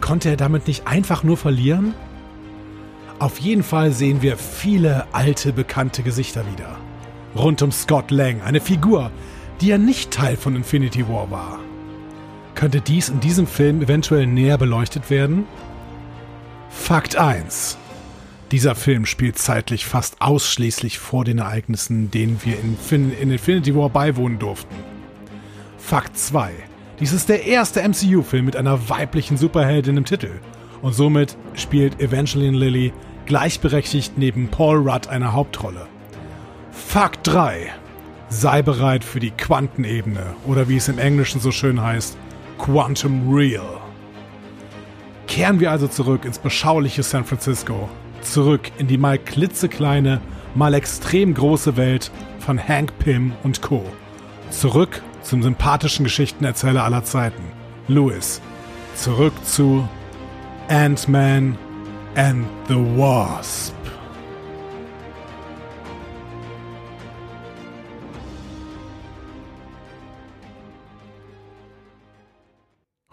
Konnte 0.00 0.30
er 0.30 0.38
damit 0.38 0.66
nicht 0.66 0.86
einfach 0.86 1.22
nur 1.24 1.36
verlieren? 1.36 1.92
Auf 3.18 3.38
jeden 3.38 3.64
Fall 3.64 3.92
sehen 3.92 4.22
wir 4.22 4.38
viele 4.38 5.04
alte, 5.12 5.52
bekannte 5.52 6.02
Gesichter 6.02 6.46
wieder. 6.50 6.78
Rund 7.36 7.60
um 7.60 7.70
Scott 7.70 8.10
Lang, 8.10 8.40
eine 8.40 8.62
Figur, 8.62 9.10
die 9.60 9.66
ja 9.66 9.76
nicht 9.76 10.10
Teil 10.10 10.38
von 10.38 10.56
Infinity 10.56 11.06
War 11.06 11.30
war. 11.30 11.58
Könnte 12.54 12.80
dies 12.80 13.08
in 13.08 13.20
diesem 13.20 13.46
Film 13.46 13.82
eventuell 13.82 14.26
näher 14.26 14.58
beleuchtet 14.58 15.10
werden? 15.10 15.46
Fakt 16.70 17.16
1. 17.16 17.78
Dieser 18.50 18.74
Film 18.74 19.06
spielt 19.06 19.38
zeitlich 19.38 19.86
fast 19.86 20.20
ausschließlich 20.20 20.98
vor 20.98 21.24
den 21.24 21.38
Ereignissen, 21.38 22.10
denen 22.10 22.40
wir 22.44 22.58
in, 22.60 22.76
fin 22.76 23.12
in 23.12 23.30
Infinity 23.30 23.74
War 23.74 23.88
beiwohnen 23.88 24.38
durften. 24.38 24.74
Fakt 25.78 26.18
2. 26.18 26.52
Dies 27.00 27.12
ist 27.12 27.28
der 27.28 27.46
erste 27.46 27.82
MCU-Film 27.82 28.44
mit 28.44 28.56
einer 28.56 28.88
weiblichen 28.88 29.36
Superheldin 29.36 29.96
im 29.96 30.04
Titel. 30.04 30.40
Und 30.82 30.94
somit 30.94 31.36
spielt 31.54 32.00
Evangeline 32.00 32.56
Lilly 32.56 32.92
gleichberechtigt 33.26 34.18
neben 34.18 34.48
Paul 34.48 34.88
Rudd 34.88 35.08
eine 35.08 35.32
Hauptrolle. 35.32 35.86
Fakt 36.70 37.26
3. 37.26 37.72
Sei 38.28 38.62
bereit 38.62 39.04
für 39.04 39.20
die 39.20 39.30
Quantenebene 39.30 40.34
oder 40.46 40.68
wie 40.68 40.76
es 40.76 40.88
im 40.88 40.98
Englischen 40.98 41.40
so 41.40 41.52
schön 41.52 41.80
heißt, 41.80 42.16
Quantum 42.62 43.34
Real. 43.34 43.80
Kehren 45.26 45.58
wir 45.58 45.72
also 45.72 45.88
zurück 45.88 46.24
ins 46.24 46.38
beschauliche 46.38 47.02
San 47.02 47.24
Francisco, 47.24 47.88
zurück 48.20 48.70
in 48.78 48.86
die 48.86 48.98
mal 48.98 49.18
klitzekleine, 49.18 50.20
mal 50.54 50.72
extrem 50.72 51.34
große 51.34 51.76
Welt 51.76 52.12
von 52.38 52.60
Hank 52.60 52.96
Pym 53.00 53.32
und 53.42 53.62
Co. 53.62 53.84
Zurück 54.50 55.02
zum 55.22 55.42
sympathischen 55.42 56.04
Geschichtenerzähler 56.04 56.84
aller 56.84 57.02
Zeiten, 57.02 57.42
Lewis. 57.88 58.40
Zurück 58.94 59.34
zu 59.44 59.88
Ant-Man 60.68 61.58
and 62.14 62.46
the 62.68 62.76
Wasp. 62.76 63.81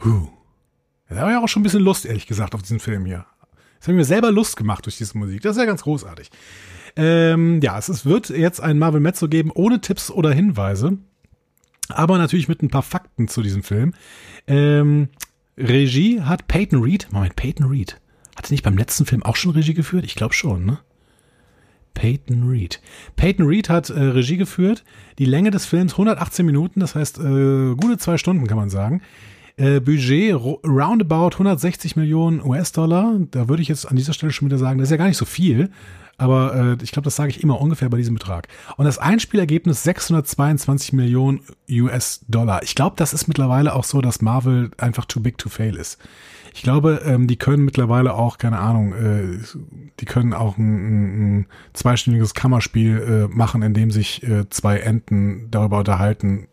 Huh. 0.03 0.29
Da 1.09 1.17
habe 1.17 1.31
ich 1.31 1.37
auch 1.37 1.47
schon 1.47 1.61
ein 1.61 1.63
bisschen 1.63 1.83
Lust, 1.83 2.05
ehrlich 2.05 2.27
gesagt, 2.27 2.53
auf 2.53 2.61
diesen 2.61 2.79
Film 2.79 3.05
hier. 3.05 3.25
Das 3.79 3.87
habe 3.87 3.93
ich 3.93 3.97
mir 3.97 4.05
selber 4.05 4.31
Lust 4.31 4.57
gemacht 4.57 4.85
durch 4.85 4.97
diese 4.97 5.17
Musik. 5.17 5.41
Das 5.41 5.55
ist 5.55 5.59
ja 5.59 5.65
ganz 5.65 5.83
großartig. 5.83 6.29
Ähm, 6.95 7.61
ja, 7.61 7.77
es 7.77 7.89
ist, 7.89 8.05
wird 8.05 8.29
jetzt 8.29 8.61
ein 8.61 8.77
Marvel 8.77 8.99
Mezzo 8.99 9.27
geben, 9.27 9.51
ohne 9.53 9.81
Tipps 9.81 10.11
oder 10.11 10.31
Hinweise. 10.31 10.97
Aber 11.87 12.17
natürlich 12.17 12.47
mit 12.47 12.61
ein 12.61 12.69
paar 12.69 12.83
Fakten 12.83 13.27
zu 13.27 13.41
diesem 13.41 13.63
Film. 13.63 13.93
Ähm, 14.47 15.09
Regie 15.57 16.21
hat 16.21 16.47
Peyton 16.47 16.81
Reed. 16.81 17.07
Moment, 17.11 17.35
Peyton 17.35 17.67
Reed. 17.67 17.99
Hat 18.35 18.45
er 18.45 18.51
nicht 18.51 18.63
beim 18.63 18.77
letzten 18.77 19.05
Film 19.05 19.23
auch 19.23 19.35
schon 19.35 19.51
Regie 19.51 19.73
geführt? 19.73 20.05
Ich 20.05 20.15
glaube 20.15 20.33
schon, 20.33 20.65
ne? 20.65 20.79
Peyton 21.93 22.47
Reed. 22.47 22.81
Peyton 23.15 23.45
Reed 23.45 23.69
hat 23.69 23.89
äh, 23.89 23.99
Regie 23.99 24.37
geführt. 24.37 24.83
Die 25.17 25.25
Länge 25.25 25.51
des 25.51 25.65
Films 25.65 25.93
118 25.93 26.45
Minuten, 26.45 26.79
das 26.79 26.95
heißt 26.95 27.17
äh, 27.19 27.75
gute 27.75 27.97
zwei 27.97 28.17
Stunden, 28.17 28.47
kann 28.47 28.57
man 28.57 28.69
sagen. 28.69 29.01
Äh, 29.59 29.81
Budget 29.81 30.33
roundabout 30.35 31.31
160 31.33 31.97
Millionen 31.97 32.41
US-Dollar. 32.41 33.19
Da 33.31 33.49
würde 33.49 33.61
ich 33.61 33.67
jetzt 33.67 33.85
an 33.85 33.97
dieser 33.97 34.13
Stelle 34.13 34.31
schon 34.31 34.47
wieder 34.47 34.57
sagen, 34.57 34.79
das 34.79 34.87
ist 34.87 34.91
ja 34.91 34.97
gar 34.97 35.07
nicht 35.07 35.17
so 35.17 35.25
viel. 35.25 35.69
Aber 36.17 36.55
äh, 36.55 36.83
ich 36.83 36.91
glaube, 36.91 37.03
das 37.05 37.17
sage 37.17 37.29
ich 37.29 37.43
immer 37.43 37.59
ungefähr 37.59 37.89
bei 37.89 37.97
diesem 37.97 38.13
Betrag. 38.13 38.47
Und 38.77 38.85
das 38.85 38.99
Einspielergebnis 38.99 39.83
622 39.83 40.93
Millionen 40.93 41.41
US-Dollar. 41.69 42.63
Ich 42.63 42.73
glaube, 42.73 42.95
das 42.97 43.13
ist 43.13 43.27
mittlerweile 43.27 43.75
auch 43.75 43.83
so, 43.83 43.99
dass 43.99 44.21
Marvel 44.21 44.71
einfach 44.77 45.05
too 45.05 45.19
big 45.19 45.37
to 45.37 45.49
fail 45.49 45.75
ist. 45.75 45.97
Ich 46.53 46.63
glaube, 46.63 47.01
ähm, 47.05 47.27
die 47.27 47.37
können 47.37 47.65
mittlerweile 47.65 48.13
auch, 48.13 48.37
keine 48.37 48.59
Ahnung, 48.59 48.93
äh, 48.93 49.39
die 49.99 50.05
können 50.05 50.33
auch 50.33 50.57
ein, 50.57 50.63
ein, 50.63 51.39
ein 51.39 51.45
zweistündiges 51.73 52.33
Kammerspiel 52.33 53.27
äh, 53.29 53.35
machen, 53.35 53.61
in 53.61 53.73
dem 53.73 53.91
sich 53.91 54.23
äh, 54.23 54.49
zwei 54.49 54.79
Enten 54.79 55.51
darüber 55.51 55.79
unterhalten. 55.79 56.47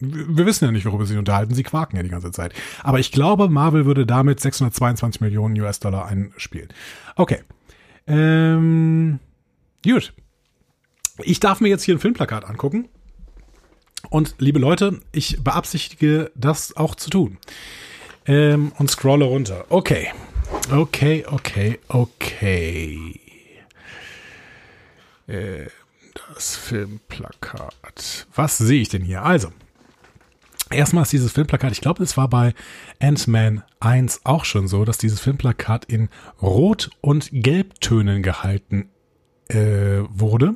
Wir 0.00 0.46
wissen 0.46 0.64
ja 0.64 0.70
nicht, 0.70 0.86
worüber 0.86 1.06
sie 1.06 1.16
unterhalten. 1.16 1.54
Sie 1.54 1.62
quaken 1.62 1.96
ja 1.96 2.02
die 2.02 2.08
ganze 2.08 2.30
Zeit. 2.30 2.54
Aber 2.82 2.98
ich 3.00 3.10
glaube, 3.10 3.48
Marvel 3.48 3.84
würde 3.84 4.06
damit 4.06 4.40
622 4.40 5.20
Millionen 5.20 5.60
US-Dollar 5.60 6.06
einspielen. 6.06 6.68
Okay. 7.16 7.40
Ähm, 8.06 9.18
gut. 9.84 10.12
Ich 11.22 11.40
darf 11.40 11.60
mir 11.60 11.68
jetzt 11.68 11.82
hier 11.82 11.96
ein 11.96 12.00
Filmplakat 12.00 12.44
angucken. 12.44 12.88
Und 14.10 14.36
liebe 14.38 14.58
Leute, 14.58 15.00
ich 15.12 15.42
beabsichtige, 15.42 16.30
das 16.34 16.76
auch 16.76 16.94
zu 16.94 17.10
tun. 17.10 17.38
Ähm, 18.26 18.72
und 18.78 18.90
scrolle 18.90 19.24
runter. 19.24 19.64
Okay. 19.68 20.12
Okay, 20.70 21.24
okay, 21.26 21.78
okay. 21.88 23.20
Äh, 25.26 25.66
das 26.36 26.56
Filmplakat. 26.56 28.26
Was 28.34 28.58
sehe 28.58 28.80
ich 28.80 28.88
denn 28.88 29.02
hier? 29.02 29.22
Also, 29.24 29.52
erstmal 30.70 31.02
ist 31.02 31.12
dieses 31.12 31.32
Filmplakat, 31.32 31.72
ich 31.72 31.80
glaube, 31.80 32.02
es 32.02 32.16
war 32.16 32.28
bei 32.28 32.54
Ant-Man 33.00 33.62
1 33.80 34.22
auch 34.24 34.44
schon 34.44 34.68
so, 34.68 34.84
dass 34.84 34.98
dieses 34.98 35.20
Filmplakat 35.20 35.84
in 35.86 36.08
Rot- 36.40 36.90
und 37.00 37.28
Gelbtönen 37.32 38.22
gehalten 38.22 38.88
äh, 39.48 40.00
wurde. 40.08 40.54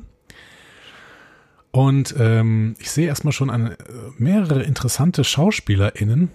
Und 1.71 2.15
ähm, 2.19 2.75
ich 2.79 2.91
sehe 2.91 3.07
erstmal 3.07 3.33
schon 3.33 3.49
eine, 3.49 3.73
äh, 3.73 3.77
mehrere 4.19 4.63
interessante 4.63 5.25
SchauspielerInnen, 5.25 6.31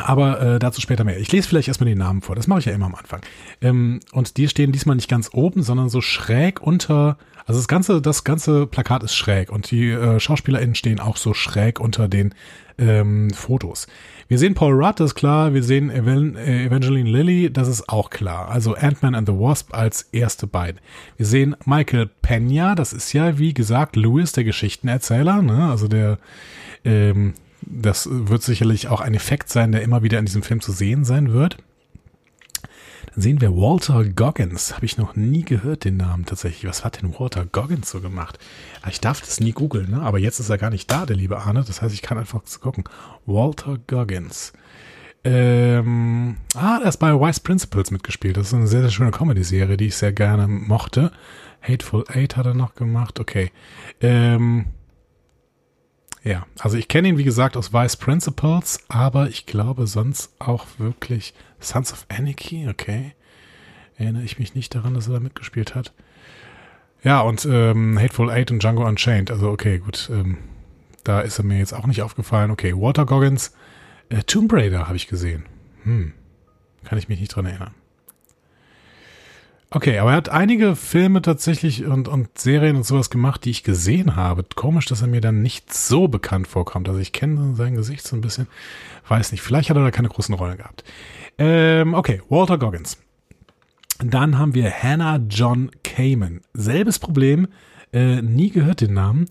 aber 0.00 0.40
äh, 0.40 0.58
dazu 0.58 0.80
später 0.80 1.04
mehr. 1.04 1.18
Ich 1.18 1.32
lese 1.32 1.48
vielleicht 1.48 1.68
erstmal 1.68 1.88
die 1.88 1.96
Namen 1.96 2.22
vor. 2.22 2.36
Das 2.36 2.46
mache 2.46 2.60
ich 2.60 2.64
ja 2.66 2.72
immer 2.72 2.86
am 2.86 2.94
Anfang. 2.94 3.20
Ähm, 3.60 4.00
und 4.12 4.36
die 4.36 4.48
stehen 4.48 4.72
diesmal 4.72 4.96
nicht 4.96 5.08
ganz 5.08 5.30
oben, 5.32 5.62
sondern 5.62 5.88
so 5.88 6.00
schräg 6.00 6.60
unter. 6.60 7.18
Also 7.46 7.58
das 7.58 7.68
ganze, 7.68 8.00
das 8.00 8.24
ganze 8.24 8.66
Plakat 8.66 9.02
ist 9.02 9.14
schräg 9.14 9.50
und 9.50 9.70
die 9.70 9.90
äh, 9.90 10.20
SchauspielerInnen 10.20 10.74
stehen 10.74 11.00
auch 11.00 11.16
so 11.16 11.34
schräg 11.34 11.80
unter 11.80 12.06
den 12.06 12.34
ähm, 12.78 13.30
Fotos. 13.30 13.86
Wir 14.28 14.38
sehen 14.38 14.54
Paul 14.54 14.72
Rudd, 14.72 15.00
das 15.00 15.10
ist 15.10 15.14
klar. 15.16 15.54
Wir 15.54 15.62
sehen 15.62 15.90
Evan 15.90 16.36
äh, 16.36 16.64
Evangeline 16.64 17.10
Lilly, 17.10 17.52
das 17.52 17.66
ist 17.66 17.88
auch 17.88 18.10
klar. 18.10 18.48
Also 18.48 18.74
Ant-Man 18.74 19.14
and 19.14 19.28
the 19.28 19.34
Wasp 19.34 19.74
als 19.74 20.02
erste 20.12 20.46
beiden. 20.46 20.80
Wir 21.16 21.26
sehen 21.26 21.56
Michael 21.64 22.08
Pena, 22.22 22.74
das 22.74 22.92
ist 22.92 23.12
ja, 23.12 23.38
wie 23.38 23.54
gesagt, 23.54 23.96
Lewis, 23.96 24.32
der 24.32 24.44
Geschichtenerzähler, 24.44 25.42
ne? 25.42 25.68
also 25.70 25.88
der 25.88 26.18
ähm, 26.84 27.34
das 27.62 28.08
wird 28.10 28.42
sicherlich 28.42 28.88
auch 28.88 29.00
ein 29.00 29.14
Effekt 29.14 29.48
sein, 29.48 29.72
der 29.72 29.82
immer 29.82 30.02
wieder 30.02 30.18
in 30.18 30.26
diesem 30.26 30.42
Film 30.42 30.60
zu 30.60 30.72
sehen 30.72 31.04
sein 31.04 31.32
wird. 31.32 31.58
Dann 33.14 33.22
sehen 33.22 33.40
wir 33.40 33.56
Walter 33.56 34.04
Goggins. 34.04 34.74
Habe 34.74 34.86
ich 34.86 34.96
noch 34.96 35.16
nie 35.16 35.44
gehört, 35.44 35.84
den 35.84 35.96
Namen 35.96 36.26
tatsächlich. 36.26 36.68
Was 36.68 36.84
hat 36.84 37.02
denn 37.02 37.18
Walter 37.18 37.44
Goggins 37.44 37.90
so 37.90 38.00
gemacht? 38.00 38.38
Ah, 38.82 38.88
ich 38.88 39.00
darf 39.00 39.20
das 39.20 39.40
nie 39.40 39.52
googeln, 39.52 39.90
ne? 39.90 40.02
aber 40.02 40.18
jetzt 40.18 40.38
ist 40.38 40.50
er 40.50 40.58
gar 40.58 40.70
nicht 40.70 40.90
da, 40.90 41.06
der 41.06 41.16
liebe 41.16 41.38
Arne. 41.38 41.64
Das 41.66 41.82
heißt, 41.82 41.94
ich 41.94 42.02
kann 42.02 42.18
einfach 42.18 42.42
gucken. 42.60 42.84
Walter 43.26 43.78
Goggins. 43.86 44.52
Ähm, 45.22 46.36
ah, 46.54 46.78
er 46.82 46.88
ist 46.88 46.96
bei 46.96 47.12
Wise 47.12 47.40
Principles 47.40 47.90
mitgespielt. 47.90 48.36
Das 48.36 48.48
ist 48.48 48.54
eine 48.54 48.66
sehr, 48.66 48.82
sehr 48.82 48.90
schöne 48.90 49.10
Comedy-Serie, 49.10 49.76
die 49.76 49.86
ich 49.86 49.96
sehr 49.96 50.12
gerne 50.12 50.48
mochte. 50.48 51.12
Hateful 51.60 52.04
Eight 52.08 52.36
hat 52.36 52.46
er 52.46 52.54
noch 52.54 52.74
gemacht. 52.74 53.20
Okay. 53.20 53.50
Ähm, 54.00 54.66
ja, 56.22 56.46
also 56.58 56.76
ich 56.76 56.88
kenne 56.88 57.08
ihn, 57.08 57.18
wie 57.18 57.24
gesagt, 57.24 57.56
aus 57.56 57.72
Vice 57.72 57.96
Principles, 57.96 58.80
aber 58.88 59.28
ich 59.28 59.46
glaube 59.46 59.86
sonst 59.86 60.32
auch 60.38 60.66
wirklich 60.78 61.34
Sons 61.60 61.92
of 61.92 62.06
Anarchy, 62.08 62.68
okay. 62.68 63.14
Erinnere 63.96 64.24
ich 64.24 64.38
mich 64.38 64.54
nicht 64.54 64.74
daran, 64.74 64.94
dass 64.94 65.08
er 65.08 65.14
da 65.14 65.20
mitgespielt 65.20 65.74
hat. 65.74 65.92
Ja, 67.02 67.20
und 67.20 67.46
ähm, 67.50 67.98
Hateful 67.98 68.30
Eight 68.30 68.50
und 68.50 68.62
Django 68.62 68.86
Unchained, 68.86 69.30
also 69.30 69.50
okay, 69.50 69.78
gut. 69.78 70.10
Ähm, 70.12 70.38
da 71.04 71.20
ist 71.20 71.38
er 71.38 71.44
mir 71.44 71.58
jetzt 71.58 71.72
auch 71.72 71.86
nicht 71.86 72.02
aufgefallen. 72.02 72.50
Okay, 72.50 72.74
Walter 72.76 73.06
Goggins, 73.06 73.54
äh, 74.10 74.22
Tomb 74.22 74.52
Raider 74.52 74.86
habe 74.86 74.96
ich 74.96 75.08
gesehen. 75.08 75.46
Hm, 75.84 76.12
kann 76.84 76.98
ich 76.98 77.08
mich 77.08 77.20
nicht 77.20 77.34
dran 77.34 77.46
erinnern. 77.46 77.74
Okay, 79.72 79.98
aber 79.98 80.10
er 80.10 80.16
hat 80.16 80.28
einige 80.28 80.74
Filme 80.74 81.22
tatsächlich 81.22 81.84
und, 81.84 82.08
und 82.08 82.36
Serien 82.36 82.74
und 82.74 82.82
sowas 82.84 83.08
gemacht, 83.08 83.44
die 83.44 83.50
ich 83.50 83.62
gesehen 83.62 84.16
habe. 84.16 84.44
Komisch, 84.56 84.86
dass 84.86 85.00
er 85.00 85.06
mir 85.06 85.20
dann 85.20 85.42
nicht 85.42 85.72
so 85.72 86.08
bekannt 86.08 86.48
vorkommt. 86.48 86.88
Also 86.88 87.00
ich 87.00 87.12
kenne 87.12 87.54
sein 87.54 87.76
Gesicht 87.76 88.04
so 88.04 88.16
ein 88.16 88.20
bisschen. 88.20 88.48
Weiß 89.06 89.30
nicht, 89.30 89.42
vielleicht 89.42 89.70
hat 89.70 89.76
er 89.76 89.84
da 89.84 89.92
keine 89.92 90.08
großen 90.08 90.34
Rollen 90.34 90.56
gehabt. 90.56 90.82
Ähm, 91.38 91.94
okay, 91.94 92.20
Walter 92.28 92.58
Goggins. 92.58 92.98
Dann 94.00 94.38
haben 94.38 94.54
wir 94.54 94.72
Hannah 94.72 95.20
John 95.28 95.70
Kamen. 95.84 96.40
Selbes 96.52 96.98
Problem, 96.98 97.46
äh, 97.92 98.22
nie 98.22 98.50
gehört 98.50 98.80
den 98.80 98.94
Namen. 98.94 99.28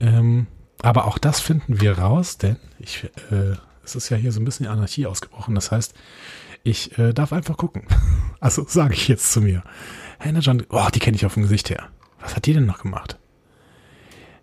Ähm, 0.00 0.48
aber 0.82 1.04
auch 1.04 1.18
das 1.18 1.38
finden 1.38 1.80
wir 1.80 1.98
raus, 1.98 2.38
denn 2.38 2.56
ich, 2.80 3.04
äh, 3.30 3.54
es 3.84 3.94
ist 3.94 4.08
ja 4.08 4.16
hier 4.16 4.32
so 4.32 4.40
ein 4.40 4.44
bisschen 4.44 4.66
Anarchie 4.66 5.06
ausgebrochen. 5.06 5.54
Das 5.54 5.70
heißt, 5.70 5.94
ich 6.66 6.98
äh, 6.98 7.12
darf 7.12 7.32
einfach 7.32 7.56
gucken. 7.56 7.86
Also 8.38 8.66
sage 8.68 8.92
ich 8.92 9.08
jetzt 9.08 9.32
zu 9.32 9.40
mir. 9.40 9.64
Hannah 10.20 10.40
John, 10.40 10.62
oh, 10.68 10.86
die 10.94 10.98
kenne 10.98 11.16
ich 11.16 11.24
auf 11.24 11.34
dem 11.34 11.44
Gesicht 11.44 11.70
her. 11.70 11.88
Was 12.20 12.36
hat 12.36 12.44
die 12.44 12.52
denn 12.52 12.66
noch 12.66 12.82
gemacht? 12.82 13.18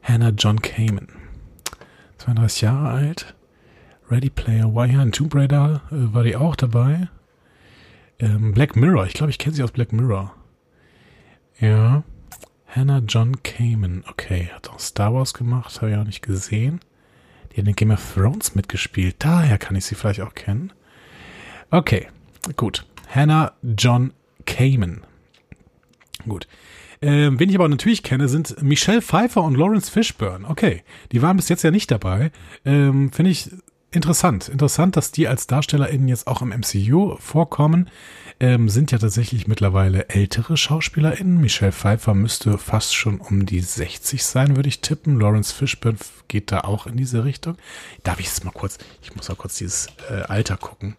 Hannah 0.02 0.30
John 0.30 0.62
Kamen. 0.62 1.10
32 2.18 2.62
Jahre 2.62 2.90
alt. 2.90 3.36
Ready 4.10 4.32
Player 4.32 4.68
ja, 4.88 5.04
in 5.04 5.12
Tomb 5.12 5.34
Raider 5.36 5.82
äh, 5.92 6.14
war 6.14 6.24
die 6.24 6.36
auch 6.36 6.56
dabei. 6.56 7.08
Ähm, 8.20 8.52
Black 8.54 8.76
Mirror, 8.76 9.06
ich 9.06 9.14
glaube, 9.14 9.30
ich 9.30 9.38
kenne 9.38 9.56
sie 9.56 9.64
aus 9.64 9.72
Black 9.72 9.94
Mirror. 9.94 10.34
Ja. 11.60 12.04
Hannah 12.68 13.04
John 13.08 13.44
Kamen, 13.44 14.04
okay, 14.10 14.50
hat 14.54 14.72
auch 14.72 14.80
Star 14.80 15.14
Wars 15.14 15.36
gemacht, 15.36 15.82
habe 15.82 15.92
ich 15.92 15.98
auch 15.98 16.04
nicht 16.04 16.24
gesehen. 16.24 16.80
Die 17.52 17.62
hat 17.62 17.68
in 17.68 17.76
Game 17.76 17.92
of 17.92 18.14
Thrones 18.16 18.56
mitgespielt, 18.56 19.18
daher 19.20 19.60
kann 19.60 19.76
ich 19.76 19.86
sie 19.86 19.94
vielleicht 19.94 20.22
auch 20.22 20.34
kennen. 20.34 20.74
Okay, 21.74 22.08
gut. 22.56 22.86
Hannah 23.10 23.52
John 23.64 24.14
Kamen. 24.46 25.02
Gut. 26.28 26.48
Ähm, 27.02 27.40
wen 27.40 27.50
ich 27.50 27.56
aber 27.56 27.68
natürlich 27.68 28.04
kenne, 28.04 28.28
sind 28.28 28.62
Michelle 28.62 29.02
Pfeiffer 29.02 29.42
und 29.42 29.58
Lawrence 29.58 29.90
Fishburne. 29.90 30.48
Okay, 30.48 30.84
die 31.12 31.24
waren 31.24 31.36
bis 31.36 31.50
jetzt 31.50 31.64
ja 31.64 31.72
nicht 31.72 31.90
dabei. 31.90 32.32
Ähm, 32.64 33.12
Finde 33.12 33.32
ich 33.32 33.50
interessant. 33.90 34.50
Interessant, 34.50 34.98
dass 34.98 35.12
die 35.12 35.28
als 35.28 35.48
DarstellerInnen 35.48 36.08
jetzt 36.08 36.28
auch 36.28 36.44
im 36.44 36.50
MCU 36.50 37.16
vorkommen. 37.18 37.90
Ähm, 38.40 38.70
sind 38.70 38.92
ja 38.92 39.00
tatsächlich 39.00 39.48
mittlerweile 39.48 40.10
ältere 40.10 40.58
SchauspielerInnen. 40.58 41.42
Michelle 41.42 41.72
Pfeiffer 41.72 42.14
müsste 42.14 42.60
fast 42.60 42.96
schon 42.96 43.20
um 43.20 43.48
die 43.48 43.62
60 43.62 44.24
sein, 44.24 44.56
würde 44.56 44.70
ich 44.70 44.82
tippen. 44.82 45.20
Lawrence 45.20 45.52
Fishburne 45.52 45.98
geht 46.28 46.52
da 46.52 46.60
auch 46.60 46.86
in 46.86 46.98
diese 46.98 47.26
Richtung. 47.26 47.58
Darf 48.04 48.20
ich 48.20 48.28
es 48.28 48.44
mal 48.44 48.52
kurz, 48.52 48.78
ich 49.02 49.16
muss 49.16 49.28
mal 49.28 49.36
kurz 49.36 49.58
dieses 49.58 49.88
äh, 50.12 50.22
Alter 50.28 50.58
gucken 50.58 50.98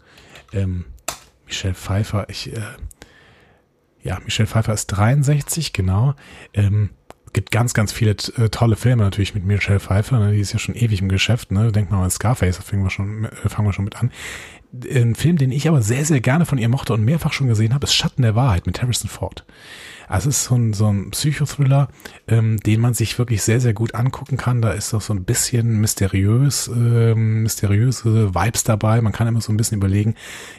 ähm, 0.55 0.87
Michelle 1.47 1.75
Pfeiffer, 1.75 2.27
ich, 2.29 2.53
äh, 2.53 2.61
ja, 4.03 4.19
Michelle 4.21 4.47
Pfeiffer 4.47 4.73
ist 4.73 4.87
63, 4.87 5.73
genau. 5.73 6.15
Ähm, 6.53 6.91
gibt 7.35 7.51
ganz, 7.51 7.75
ganz 7.75 7.93
viele 7.93 8.13
äh, 8.13 8.49
tolle 8.49 8.77
Filme 8.77 9.03
natürlich 9.03 9.35
mit 9.35 9.45
Michelle 9.45 9.81
Pfeiffer, 9.81 10.19
ne? 10.19 10.33
die 10.33 10.41
ist 10.41 10.55
ja 10.55 10.59
schon 10.59 10.75
ewig 10.75 11.03
im 11.03 11.11
Geschäft, 11.11 11.53
ne? 11.53 11.71
Denkt 11.71 11.91
mal 11.91 12.03
an 12.03 12.11
Scarface, 12.11 12.57
da 12.57 12.63
fangen 12.63 12.83
wir 12.83 12.91
schon, 12.91 13.27
äh, 13.27 13.49
fangen 13.49 13.69
wir 13.69 13.73
schon 13.73 13.85
mit 13.85 13.97
an. 13.97 14.11
Ein 14.73 15.15
Film, 15.15 15.37
den 15.37 15.53
ich 15.53 15.69
aber 15.69 15.83
sehr, 15.83 16.05
sehr 16.05 16.21
gerne 16.21 16.47
von 16.47 16.59
ihr 16.59 16.69
mochte 16.69 16.95
und 16.95 17.05
mehrfach 17.05 17.33
schon 17.33 17.49
gesehen 17.49 17.75
habe, 17.75 17.85
ist 17.85 17.95
Schatten 17.95 18.23
der 18.23 18.35
Wahrheit 18.35 18.67
mit 18.67 18.83
Harrison 18.83 19.09
Ford. 19.09 19.45
Also 20.09 20.29
es 20.29 20.39
ist 20.39 20.45
so 20.45 20.57
ein, 20.57 20.73
so 20.73 20.89
ein 20.89 21.11
Psychothriller, 21.11 21.89
ähm, 22.27 22.59
den 22.59 22.81
man 22.81 22.95
sich 22.95 23.19
wirklich 23.19 23.43
sehr, 23.43 23.61
sehr 23.61 23.73
gut 23.73 23.95
angucken 23.95 24.37
kann. 24.37 24.63
Da 24.63 24.73
ist 24.73 24.93
auch 24.93 25.01
so 25.01 25.15
ein 25.15 25.25
bisschen 25.25 25.81
mysteriös, 25.81 26.69
ähm, 26.69 27.43
mysteriöse 27.43 28.35
Vibes 28.35 28.65
dabei. 28.65 29.01
Man 29.01 29.13
kann 29.13 29.29
immer 29.29 29.41
so 29.41 29.53
ein 29.53 29.57
bisschen 29.57 29.79
überlegen, 29.79 30.15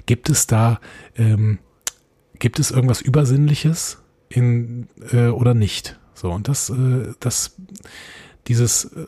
gibt 0.06 0.30
es 0.30 0.48
da 0.48 0.80
ähm, 1.18 1.60
gibt 2.40 2.60
es 2.60 2.72
irgendwas 2.72 3.02
Übersinnliches 3.02 4.04
in 4.30 4.88
äh, 5.12 5.28
oder 5.28 5.54
nicht? 5.54 6.00
So, 6.16 6.32
und 6.32 6.48
das, 6.48 6.70
äh, 6.70 7.14
das, 7.20 7.56
dieses, 8.48 8.86
äh, 8.86 9.06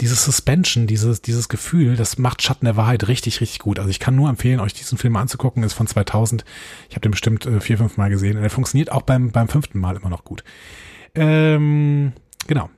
dieses 0.00 0.24
Suspension, 0.24 0.86
dieses, 0.86 1.20
dieses 1.20 1.48
Gefühl, 1.48 1.96
das 1.96 2.16
macht 2.16 2.42
Schatten 2.42 2.64
der 2.64 2.76
Wahrheit 2.76 3.08
richtig, 3.08 3.40
richtig 3.40 3.58
gut. 3.58 3.78
Also 3.78 3.90
ich 3.90 4.00
kann 4.00 4.16
nur 4.16 4.30
empfehlen, 4.30 4.60
euch 4.60 4.72
diesen 4.72 4.96
Film 4.96 5.16
anzugucken, 5.16 5.62
ist 5.62 5.74
von 5.74 5.86
2000. 5.86 6.44
Ich 6.88 6.94
habe 6.94 7.02
den 7.02 7.10
bestimmt 7.10 7.44
äh, 7.44 7.60
vier, 7.60 7.76
fünf 7.76 7.96
Mal 7.96 8.08
gesehen 8.08 8.38
und 8.38 8.42
er 8.42 8.50
funktioniert 8.50 8.90
auch 8.90 9.02
beim, 9.02 9.30
beim 9.30 9.48
fünften 9.48 9.78
Mal 9.78 9.96
immer 9.96 10.08
noch 10.08 10.24
gut. 10.24 10.42
Ähm, 11.14 12.12
genau. 12.46 12.70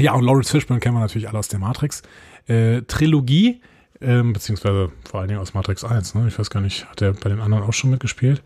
Ja, 0.00 0.14
und 0.14 0.24
Lawrence 0.24 0.50
Fishburne 0.50 0.80
kennen 0.80 0.96
wir 0.96 1.00
natürlich 1.00 1.28
alle 1.28 1.38
aus 1.38 1.48
der 1.48 1.60
Matrix. 1.60 2.02
Äh, 2.46 2.82
Trilogie, 2.82 3.60
ähm, 4.00 4.32
beziehungsweise 4.32 4.90
vor 5.08 5.20
allen 5.20 5.28
Dingen 5.28 5.40
aus 5.40 5.54
Matrix 5.54 5.84
1, 5.84 6.14
ne? 6.14 6.26
Ich 6.26 6.38
weiß 6.38 6.50
gar 6.50 6.60
nicht, 6.60 6.88
hat 6.90 7.02
er 7.02 7.12
bei 7.12 7.28
den 7.28 7.40
anderen 7.40 7.62
auch 7.62 7.72
schon 7.72 7.90
mitgespielt? 7.90 8.42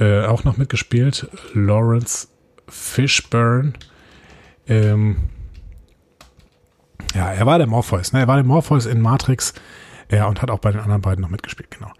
Äh, 0.00 0.24
auch 0.24 0.44
noch 0.44 0.56
mitgespielt. 0.56 1.28
Lawrence 1.52 2.28
Fishburne. 2.68 3.72
Ähm, 4.66 5.16
ja, 7.14 7.32
er 7.32 7.46
war 7.46 7.58
der 7.58 7.66
Morpheus, 7.66 8.12
ne? 8.12 8.20
Er 8.20 8.28
war 8.28 8.36
der 8.36 8.44
Morpheus 8.44 8.86
in 8.86 9.00
Matrix. 9.00 9.54
Ja, 10.10 10.26
und 10.26 10.40
hat 10.42 10.50
auch 10.50 10.58
bei 10.58 10.72
den 10.72 10.80
anderen 10.80 11.02
beiden 11.02 11.22
noch 11.22 11.30
mitgespielt, 11.30 11.70
genau. 11.70 11.92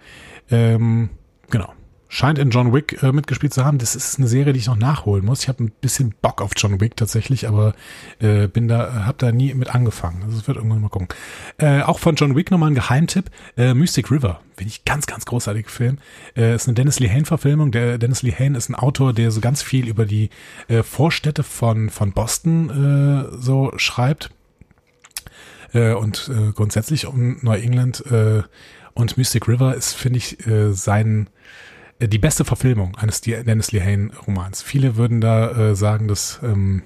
Ähm, 0.51 1.11
genau 1.51 1.73
scheint 2.09 2.39
in 2.39 2.51
John 2.51 2.73
Wick 2.73 3.03
äh, 3.03 3.13
mitgespielt 3.13 3.53
zu 3.53 3.65
haben. 3.65 3.79
Das 3.79 3.95
ist 3.95 4.19
eine 4.19 4.29
Serie, 4.29 4.53
die 4.53 4.59
ich 4.59 4.67
noch 4.67 4.77
nachholen 4.77 5.25
muss. 5.25 5.43
Ich 5.43 5.49
habe 5.49 5.65
ein 5.65 5.71
bisschen 5.81 6.15
Bock 6.23 6.41
auf 6.41 6.53
John 6.57 6.81
Wick 6.81 6.97
tatsächlich, 6.97 7.47
aber 7.47 7.75
äh, 8.19 8.49
bin 8.49 8.67
da, 8.67 9.05
habe 9.05 9.19
da 9.19 9.31
nie 9.31 9.53
mit 9.55 9.75
angefangen. 9.75 10.23
Also 10.25 10.39
es 10.39 10.49
wird 10.49 10.57
irgendwann 10.57 10.81
mal 10.81 10.89
gucken. 10.89 11.09
Äh, 11.59 11.83
auch 11.83 11.99
von 11.99 12.15
John 12.15 12.35
Wick 12.35 12.51
nochmal 12.51 12.71
ein 12.71 12.75
Geheimtipp: 12.75 13.31
äh, 13.57 13.75
Mystic 13.75 14.11
River, 14.11 14.41
finde 14.57 14.71
ich 14.71 14.85
ganz, 14.85 15.07
ganz 15.07 15.27
großartiger 15.27 15.69
Film. 15.69 15.99
Äh, 16.37 16.55
ist 16.55 16.67
eine 16.67 16.75
Dennis 16.75 16.99
Lehane 16.99 17.27
Verfilmung. 17.27 17.71
Der 17.71 17.99
Dennis 17.99 18.23
Lehane 18.23 18.57
ist 18.57 18.71
ein 18.71 18.75
Autor, 18.75 19.13
der 19.13 19.31
so 19.31 19.41
ganz 19.41 19.63
viel 19.63 19.87
über 19.87 20.07
die 20.07 20.31
äh, 20.69 20.83
Vorstädte 20.83 21.43
von 21.43 21.91
von 21.91 22.13
Boston 22.13 23.29
äh, 23.31 23.37
so 23.37 23.73
schreibt 23.77 24.31
äh, 25.75 25.93
und 25.93 26.31
äh, 26.33 26.53
grundsätzlich 26.53 27.07
um 27.07 27.39
Neuengland. 27.43 28.05
Äh, 28.07 28.43
und 28.95 29.17
Mystic 29.17 29.47
River 29.47 29.77
ist, 29.77 29.95
finde 29.95 30.19
ich, 30.19 30.45
äh, 30.49 30.73
sein 30.73 31.29
die 32.01 32.19
beste 32.19 32.45
Verfilmung 32.45 32.97
eines 32.97 33.21
Dennis 33.21 33.73
Lehane 33.73 34.11
Romans. 34.27 34.63
Viele 34.63 34.97
würden 34.97 35.21
da 35.21 35.71
äh, 35.71 35.75
sagen, 35.75 36.09
dass, 36.09 36.41
ähm, 36.43 36.83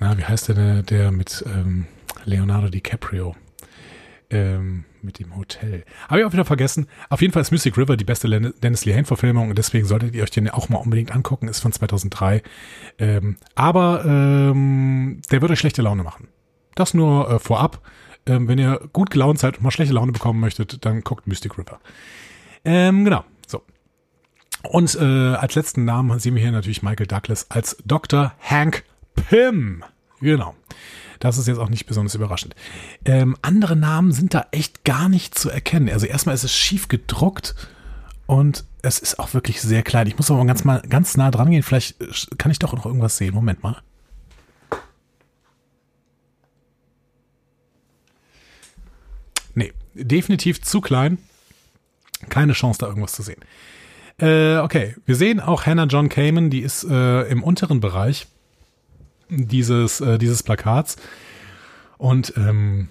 na, 0.00 0.16
wie 0.18 0.24
heißt 0.24 0.48
der, 0.48 0.82
der, 0.82 1.10
mit 1.10 1.44
ähm, 1.46 1.86
Leonardo 2.24 2.68
DiCaprio? 2.68 3.34
Ähm, 4.30 4.84
mit 5.02 5.18
dem 5.18 5.36
Hotel. 5.36 5.84
Habe 6.08 6.20
ich 6.20 6.26
auch 6.26 6.32
wieder 6.32 6.46
vergessen. 6.46 6.88
Auf 7.10 7.20
jeden 7.20 7.32
Fall 7.32 7.42
ist 7.42 7.50
Mystic 7.52 7.76
River 7.76 7.96
die 7.96 8.04
beste 8.04 8.28
Dennis 8.62 8.84
Lehane 8.84 9.04
Verfilmung 9.04 9.50
und 9.50 9.58
deswegen 9.58 9.86
solltet 9.86 10.14
ihr 10.14 10.22
euch 10.22 10.30
den 10.30 10.48
auch 10.48 10.70
mal 10.70 10.78
unbedingt 10.78 11.14
angucken. 11.14 11.46
Ist 11.46 11.60
von 11.60 11.72
2003. 11.72 12.42
Ähm, 12.98 13.36
aber 13.54 14.04
ähm, 14.04 15.20
der 15.30 15.42
würde 15.42 15.52
euch 15.52 15.60
schlechte 15.60 15.82
Laune 15.82 16.02
machen. 16.02 16.28
Das 16.74 16.94
nur 16.94 17.30
äh, 17.30 17.38
vorab. 17.38 17.82
Ähm, 18.26 18.48
wenn 18.48 18.58
ihr 18.58 18.80
gut 18.92 19.10
gelaunt 19.10 19.38
seid 19.38 19.58
und 19.58 19.62
mal 19.62 19.70
schlechte 19.70 19.94
Laune 19.94 20.12
bekommen 20.12 20.40
möchtet, 20.40 20.84
dann 20.84 21.02
guckt 21.02 21.26
Mystic 21.26 21.58
River. 21.58 21.78
Ähm, 22.64 23.04
genau. 23.04 23.24
Und 24.70 24.94
äh, 24.94 25.34
als 25.34 25.54
letzten 25.54 25.84
Namen 25.84 26.18
sehen 26.18 26.34
wir 26.34 26.42
hier 26.42 26.52
natürlich 26.52 26.82
Michael 26.82 27.06
Douglas 27.06 27.50
als 27.50 27.76
Dr. 27.84 28.32
Hank 28.40 28.84
Pym. 29.14 29.84
Genau. 30.20 30.54
Das 31.20 31.38
ist 31.38 31.46
jetzt 31.46 31.58
auch 31.58 31.68
nicht 31.68 31.86
besonders 31.86 32.14
überraschend. 32.14 32.54
Ähm, 33.04 33.36
andere 33.42 33.76
Namen 33.76 34.12
sind 34.12 34.34
da 34.34 34.46
echt 34.50 34.84
gar 34.84 35.08
nicht 35.08 35.38
zu 35.38 35.50
erkennen. 35.50 35.88
Also 35.88 36.06
erstmal 36.06 36.34
ist 36.34 36.44
es 36.44 36.52
schief 36.52 36.88
gedruckt 36.88 37.54
und 38.26 38.64
es 38.82 38.98
ist 38.98 39.18
auch 39.18 39.32
wirklich 39.34 39.60
sehr 39.60 39.82
klein. 39.82 40.06
Ich 40.06 40.16
muss 40.16 40.30
aber 40.30 40.44
ganz 40.44 40.64
mal 40.64 40.82
ganz 40.82 41.16
nah 41.16 41.30
dran 41.30 41.50
gehen. 41.50 41.62
Vielleicht 41.62 42.00
äh, 42.00 42.08
kann 42.36 42.50
ich 42.50 42.58
doch 42.58 42.72
noch 42.74 42.86
irgendwas 42.86 43.16
sehen. 43.16 43.34
Moment 43.34 43.62
mal. 43.62 43.80
Nee, 49.54 49.72
definitiv 49.94 50.62
zu 50.62 50.80
klein. 50.80 51.18
Keine 52.28 52.54
Chance, 52.54 52.80
da 52.80 52.86
irgendwas 52.86 53.12
zu 53.12 53.22
sehen. 53.22 53.40
Äh, 54.18 54.58
okay, 54.58 54.94
wir 55.06 55.16
sehen 55.16 55.40
auch 55.40 55.66
Hannah 55.66 55.86
John 55.86 56.08
Kamen, 56.08 56.50
die 56.50 56.60
ist 56.60 56.84
äh, 56.84 57.22
im 57.22 57.42
unteren 57.42 57.80
Bereich 57.80 58.26
dieses, 59.28 60.00
äh, 60.00 60.18
dieses 60.18 60.42
Plakats. 60.42 60.96
Und 61.98 62.34
ähm, 62.36 62.88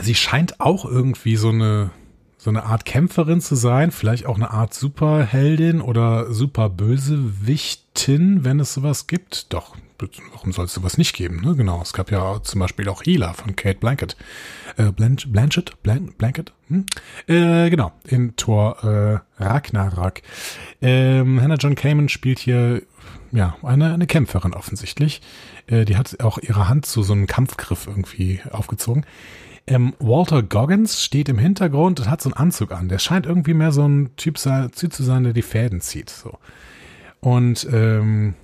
sie 0.00 0.14
scheint 0.14 0.60
auch 0.60 0.84
irgendwie 0.84 1.36
so 1.36 1.50
eine, 1.50 1.90
so 2.38 2.50
eine 2.50 2.64
Art 2.64 2.84
Kämpferin 2.84 3.40
zu 3.40 3.54
sein, 3.54 3.90
vielleicht 3.90 4.26
auch 4.26 4.36
eine 4.36 4.50
Art 4.50 4.72
Superheldin 4.74 5.80
oder 5.80 6.32
Superbösewichtin, 6.32 7.85
wenn 8.44 8.60
es 8.60 8.74
sowas 8.74 9.06
gibt. 9.06 9.52
Doch, 9.52 9.76
warum 10.32 10.52
soll 10.52 10.66
es 10.66 10.74
sowas 10.74 10.98
nicht 10.98 11.14
geben? 11.14 11.40
Ne? 11.40 11.56
Genau, 11.56 11.80
es 11.82 11.92
gab 11.92 12.10
ja 12.10 12.42
zum 12.42 12.60
Beispiel 12.60 12.88
auch 12.88 13.02
Healer 13.04 13.34
von 13.34 13.56
Kate 13.56 13.78
Blanket. 13.78 14.16
Äh, 14.76 14.92
Blanch 14.92 15.32
Blanchett? 15.32 15.82
Blan 15.82 16.12
Blanket? 16.18 16.52
Hm? 16.68 16.84
Äh, 17.26 17.70
genau, 17.70 17.92
in 18.04 18.36
Tor 18.36 18.84
äh, 18.84 19.42
Ragnarok. 19.42 20.20
Ähm, 20.82 21.40
Hannah 21.40 21.56
John 21.56 21.74
Kamen 21.74 22.08
spielt 22.08 22.38
hier 22.38 22.82
ja 23.32 23.56
eine, 23.62 23.94
eine 23.94 24.06
Kämpferin 24.06 24.54
offensichtlich. 24.54 25.22
Äh, 25.66 25.84
die 25.84 25.96
hat 25.96 26.20
auch 26.20 26.38
ihre 26.38 26.68
Hand 26.68 26.86
zu 26.86 27.02
so 27.02 27.12
einem 27.12 27.26
Kampfgriff 27.26 27.86
irgendwie 27.86 28.40
aufgezogen. 28.50 29.06
Ähm, 29.66 29.94
Walter 29.98 30.42
Goggins 30.42 31.02
steht 31.02 31.28
im 31.28 31.38
Hintergrund 31.38 31.98
und 31.98 32.08
hat 32.08 32.22
so 32.22 32.28
einen 32.28 32.36
Anzug 32.36 32.70
an. 32.72 32.88
Der 32.88 32.98
scheint 32.98 33.26
irgendwie 33.26 33.54
mehr 33.54 33.72
so 33.72 33.86
ein 33.86 34.10
Typ, 34.16 34.38
typ 34.38 34.92
zu 34.92 35.02
sein, 35.02 35.24
der 35.24 35.32
die 35.32 35.42
Fäden 35.42 35.80
zieht. 35.80 36.10
So. 36.10 36.38
Und 37.20 37.66
ähm, 37.72 38.34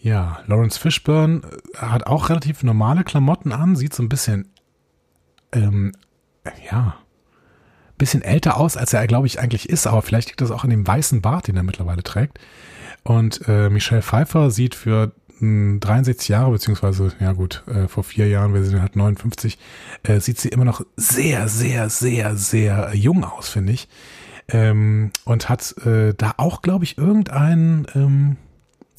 ja, 0.00 0.40
Lawrence 0.46 0.78
Fishburne 0.78 1.42
äh, 1.74 1.76
hat 1.76 2.06
auch 2.06 2.28
relativ 2.30 2.62
normale 2.62 3.04
Klamotten 3.04 3.52
an, 3.52 3.76
sieht 3.76 3.94
so 3.94 4.02
ein 4.02 4.08
bisschen, 4.08 4.48
ähm, 5.52 5.92
ja, 6.70 6.96
bisschen 7.98 8.22
älter 8.22 8.56
aus, 8.56 8.76
als 8.76 8.94
er, 8.94 9.06
glaube 9.06 9.26
ich, 9.26 9.38
eigentlich 9.38 9.68
ist, 9.68 9.86
aber 9.86 10.02
vielleicht 10.02 10.28
liegt 10.28 10.40
das 10.40 10.50
auch 10.50 10.64
an 10.64 10.70
dem 10.70 10.86
weißen 10.86 11.20
Bart, 11.20 11.48
den 11.48 11.56
er 11.56 11.62
mittlerweile 11.62 12.02
trägt. 12.02 12.38
Und 13.04 13.42
äh, 13.46 13.68
Michelle 13.68 14.02
Pfeiffer 14.02 14.50
sieht 14.50 14.74
für 14.74 15.12
mh, 15.38 15.78
63 15.80 16.28
Jahre, 16.28 16.50
beziehungsweise, 16.50 17.12
ja 17.20 17.32
gut, 17.32 17.62
äh, 17.66 17.88
vor 17.88 18.02
vier 18.02 18.28
Jahren, 18.28 18.54
wir 18.54 18.64
sind 18.64 18.80
halt 18.80 18.96
59, 18.96 19.58
äh, 20.02 20.18
sieht 20.20 20.40
sie 20.40 20.48
immer 20.48 20.64
noch 20.64 20.80
sehr, 20.96 21.48
sehr, 21.48 21.90
sehr, 21.90 22.36
sehr 22.36 22.90
jung 22.94 23.22
aus, 23.22 23.50
finde 23.50 23.72
ich. 23.72 23.88
Ähm, 24.52 25.10
und 25.24 25.48
hat 25.48 25.76
äh, 25.86 26.14
da 26.14 26.34
auch, 26.36 26.62
glaube 26.62 26.84
ich, 26.84 26.98
irgendein, 26.98 27.86
ähm, 27.94 28.36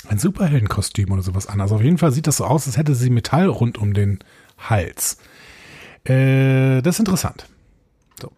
ein 0.07 0.17
Superheldenkostüm 0.17 1.11
oder 1.11 1.21
sowas 1.21 1.47
an. 1.47 1.61
Also 1.61 1.75
auf 1.75 1.81
jeden 1.81 1.97
Fall 1.97 2.11
sieht 2.11 2.27
das 2.27 2.37
so 2.37 2.45
aus, 2.45 2.67
als 2.67 2.77
hätte 2.77 2.95
sie 2.95 3.09
Metall 3.09 3.47
rund 3.47 3.77
um 3.77 3.93
den 3.93 4.19
Hals. 4.57 5.17
Äh, 6.03 6.81
das 6.81 6.95
ist 6.95 6.99
interessant. 6.99 7.47
So. 8.19 8.31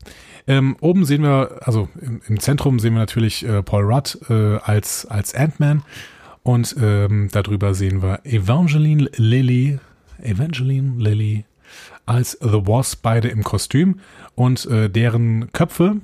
Ähm, 0.46 0.76
oben 0.82 1.06
sehen 1.06 1.24
wir, 1.24 1.60
also 1.62 1.88
im, 2.02 2.22
im 2.28 2.40
Zentrum 2.40 2.80
sehen 2.80 2.94
wir 2.94 3.00
natürlich 3.00 3.46
äh, 3.46 3.64
Paul 3.64 3.84
Rudd 3.84 4.18
äh, 4.30 4.58
als, 4.58 5.06
als 5.06 5.34
Ant-Man 5.34 5.84
und 6.44 6.76
ähm, 6.82 7.30
darüber 7.32 7.74
sehen 7.74 8.02
wir 8.02 8.26
Evangeline 8.26 9.10
Lilly, 9.16 9.80
Evangeline 10.22 11.02
Lilly 11.02 11.46
als 12.06 12.38
The 12.42 12.68
Wasp, 12.68 13.02
beide 13.02 13.30
im 13.30 13.44
Kostüm 13.44 14.00
und 14.36 14.66
äh, 14.66 14.90
deren 14.90 15.52
Köpfe, 15.54 15.98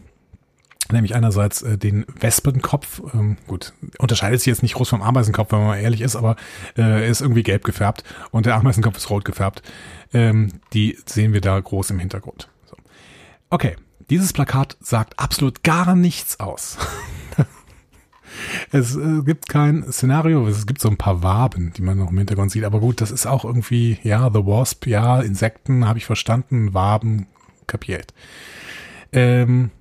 nämlich 0.91 1.15
einerseits 1.15 1.61
äh, 1.61 1.77
den 1.77 2.05
Wespenkopf, 2.19 3.01
ähm, 3.13 3.37
gut, 3.47 3.73
unterscheidet 3.97 4.39
sich 4.39 4.47
jetzt 4.47 4.63
nicht 4.63 4.75
groß 4.75 4.89
vom 4.89 5.01
Ameisenkopf, 5.01 5.51
wenn 5.51 5.65
man 5.65 5.79
ehrlich 5.79 6.01
ist, 6.01 6.15
aber 6.15 6.35
äh, 6.75 6.81
er 6.81 7.07
ist 7.07 7.21
irgendwie 7.21 7.43
gelb 7.43 7.63
gefärbt 7.63 8.03
und 8.31 8.45
der 8.45 8.55
Ameisenkopf 8.55 8.97
ist 8.97 9.09
rot 9.09 9.25
gefärbt. 9.25 9.61
Ähm, 10.13 10.59
die 10.73 10.97
sehen 11.05 11.33
wir 11.33 11.41
da 11.41 11.59
groß 11.59 11.91
im 11.91 11.99
Hintergrund. 11.99 12.49
So. 12.65 12.75
Okay, 13.49 13.75
dieses 14.09 14.33
Plakat 14.33 14.77
sagt 14.79 15.19
absolut 15.19 15.63
gar 15.63 15.95
nichts 15.95 16.39
aus. 16.39 16.77
es 18.71 18.95
äh, 18.95 19.21
gibt 19.23 19.49
kein 19.49 19.91
Szenario, 19.91 20.47
es 20.47 20.65
gibt 20.65 20.81
so 20.81 20.89
ein 20.89 20.97
paar 20.97 21.21
Waben, 21.21 21.73
die 21.73 21.81
man 21.81 21.97
noch 21.97 22.09
im 22.09 22.17
Hintergrund 22.17 22.51
sieht, 22.51 22.63
aber 22.63 22.79
gut, 22.79 23.01
das 23.01 23.11
ist 23.11 23.27
auch 23.27 23.45
irgendwie, 23.45 23.99
ja, 24.03 24.29
The 24.33 24.45
Wasp, 24.45 24.87
ja, 24.87 25.21
Insekten, 25.21 25.87
habe 25.87 25.99
ich 25.99 26.05
verstanden, 26.05 26.73
Waben, 26.73 27.27
kapiert. 27.67 28.13
Ähm, 29.11 29.71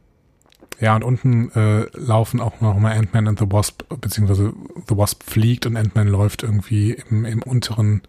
ja, 0.80 0.94
und 0.94 1.02
unten 1.02 1.50
äh, 1.52 1.86
laufen 1.94 2.40
auch 2.40 2.60
noch 2.60 2.78
mal 2.78 2.96
Ant-Man 2.96 3.26
und 3.26 3.38
The 3.38 3.50
Wasp, 3.50 3.82
beziehungsweise 4.00 4.52
The 4.88 4.96
Wasp 4.96 5.24
fliegt 5.24 5.66
und 5.66 5.76
Ant-Man 5.76 6.06
läuft 6.06 6.44
irgendwie 6.44 6.92
im, 7.10 7.24
im 7.24 7.42
unteren 7.42 8.02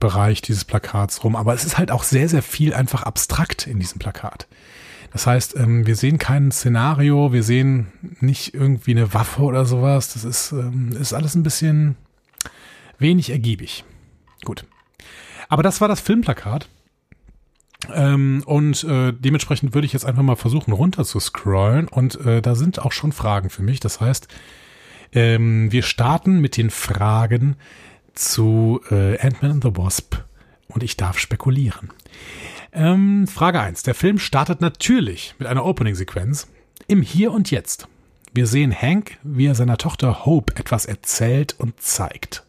Bereich 0.00 0.42
dieses 0.42 0.64
Plakats 0.64 1.22
rum. 1.22 1.36
Aber 1.36 1.54
es 1.54 1.64
ist 1.64 1.78
halt 1.78 1.92
auch 1.92 2.02
sehr, 2.02 2.28
sehr 2.28 2.42
viel 2.42 2.74
einfach 2.74 3.04
abstrakt 3.04 3.68
in 3.68 3.78
diesem 3.78 4.00
Plakat. 4.00 4.48
Das 5.12 5.26
heißt, 5.26 5.56
ähm, 5.56 5.86
wir 5.86 5.94
sehen 5.94 6.18
kein 6.18 6.50
Szenario, 6.50 7.32
wir 7.32 7.44
sehen 7.44 7.92
nicht 8.20 8.54
irgendwie 8.54 8.92
eine 8.92 9.14
Waffe 9.14 9.42
oder 9.42 9.64
sowas. 9.64 10.14
Das 10.14 10.24
ist, 10.24 10.50
ähm, 10.52 10.96
ist 10.98 11.12
alles 11.12 11.36
ein 11.36 11.44
bisschen 11.44 11.96
wenig 12.98 13.30
ergiebig. 13.30 13.84
Gut. 14.44 14.64
Aber 15.48 15.62
das 15.62 15.80
war 15.80 15.86
das 15.86 16.00
Filmplakat. 16.00 16.68
Ähm, 17.92 18.42
und 18.46 18.84
äh, 18.84 19.12
dementsprechend 19.12 19.74
würde 19.74 19.86
ich 19.86 19.92
jetzt 19.92 20.04
einfach 20.04 20.22
mal 20.22 20.36
versuchen, 20.36 20.72
runter 20.72 21.04
zu 21.04 21.18
scrollen. 21.20 21.88
Und 21.88 22.20
äh, 22.24 22.42
da 22.42 22.54
sind 22.54 22.80
auch 22.80 22.92
schon 22.92 23.12
Fragen 23.12 23.50
für 23.50 23.62
mich. 23.62 23.80
Das 23.80 24.00
heißt, 24.00 24.28
ähm, 25.12 25.72
wir 25.72 25.82
starten 25.82 26.40
mit 26.40 26.56
den 26.56 26.70
Fragen 26.70 27.56
zu 28.14 28.80
äh, 28.90 29.18
Ant-Man 29.18 29.52
and 29.52 29.64
the 29.64 29.76
Wasp. 29.76 30.16
Und 30.68 30.82
ich 30.82 30.96
darf 30.96 31.18
spekulieren. 31.18 31.90
Ähm, 32.72 33.26
Frage 33.26 33.60
1. 33.60 33.82
Der 33.82 33.94
Film 33.94 34.18
startet 34.18 34.60
natürlich 34.60 35.34
mit 35.38 35.48
einer 35.48 35.64
Opening-Sequenz 35.64 36.48
im 36.88 37.02
Hier 37.02 37.32
und 37.32 37.50
Jetzt. 37.50 37.88
Wir 38.32 38.46
sehen 38.46 38.74
Hank, 38.74 39.18
wie 39.22 39.46
er 39.46 39.54
seiner 39.54 39.76
Tochter 39.76 40.24
Hope 40.24 40.56
etwas 40.56 40.86
erzählt 40.86 41.54
und 41.58 41.80
zeigt. 41.80 42.44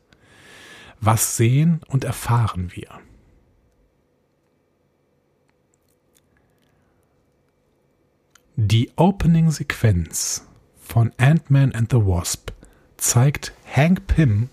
Was 1.02 1.36
sehen 1.36 1.82
und 1.88 2.06
erfahren 2.06 2.72
wir? 2.74 2.88
Die 8.66 8.92
Opening-Sequenz 8.96 10.48
von 10.80 11.12
Ant-Man 11.18 11.76
and 11.76 11.92
the 11.92 11.98
Wasp 11.98 12.52
zeigt 12.96 13.52
Hank 13.70 14.08
Pym, 14.08 14.48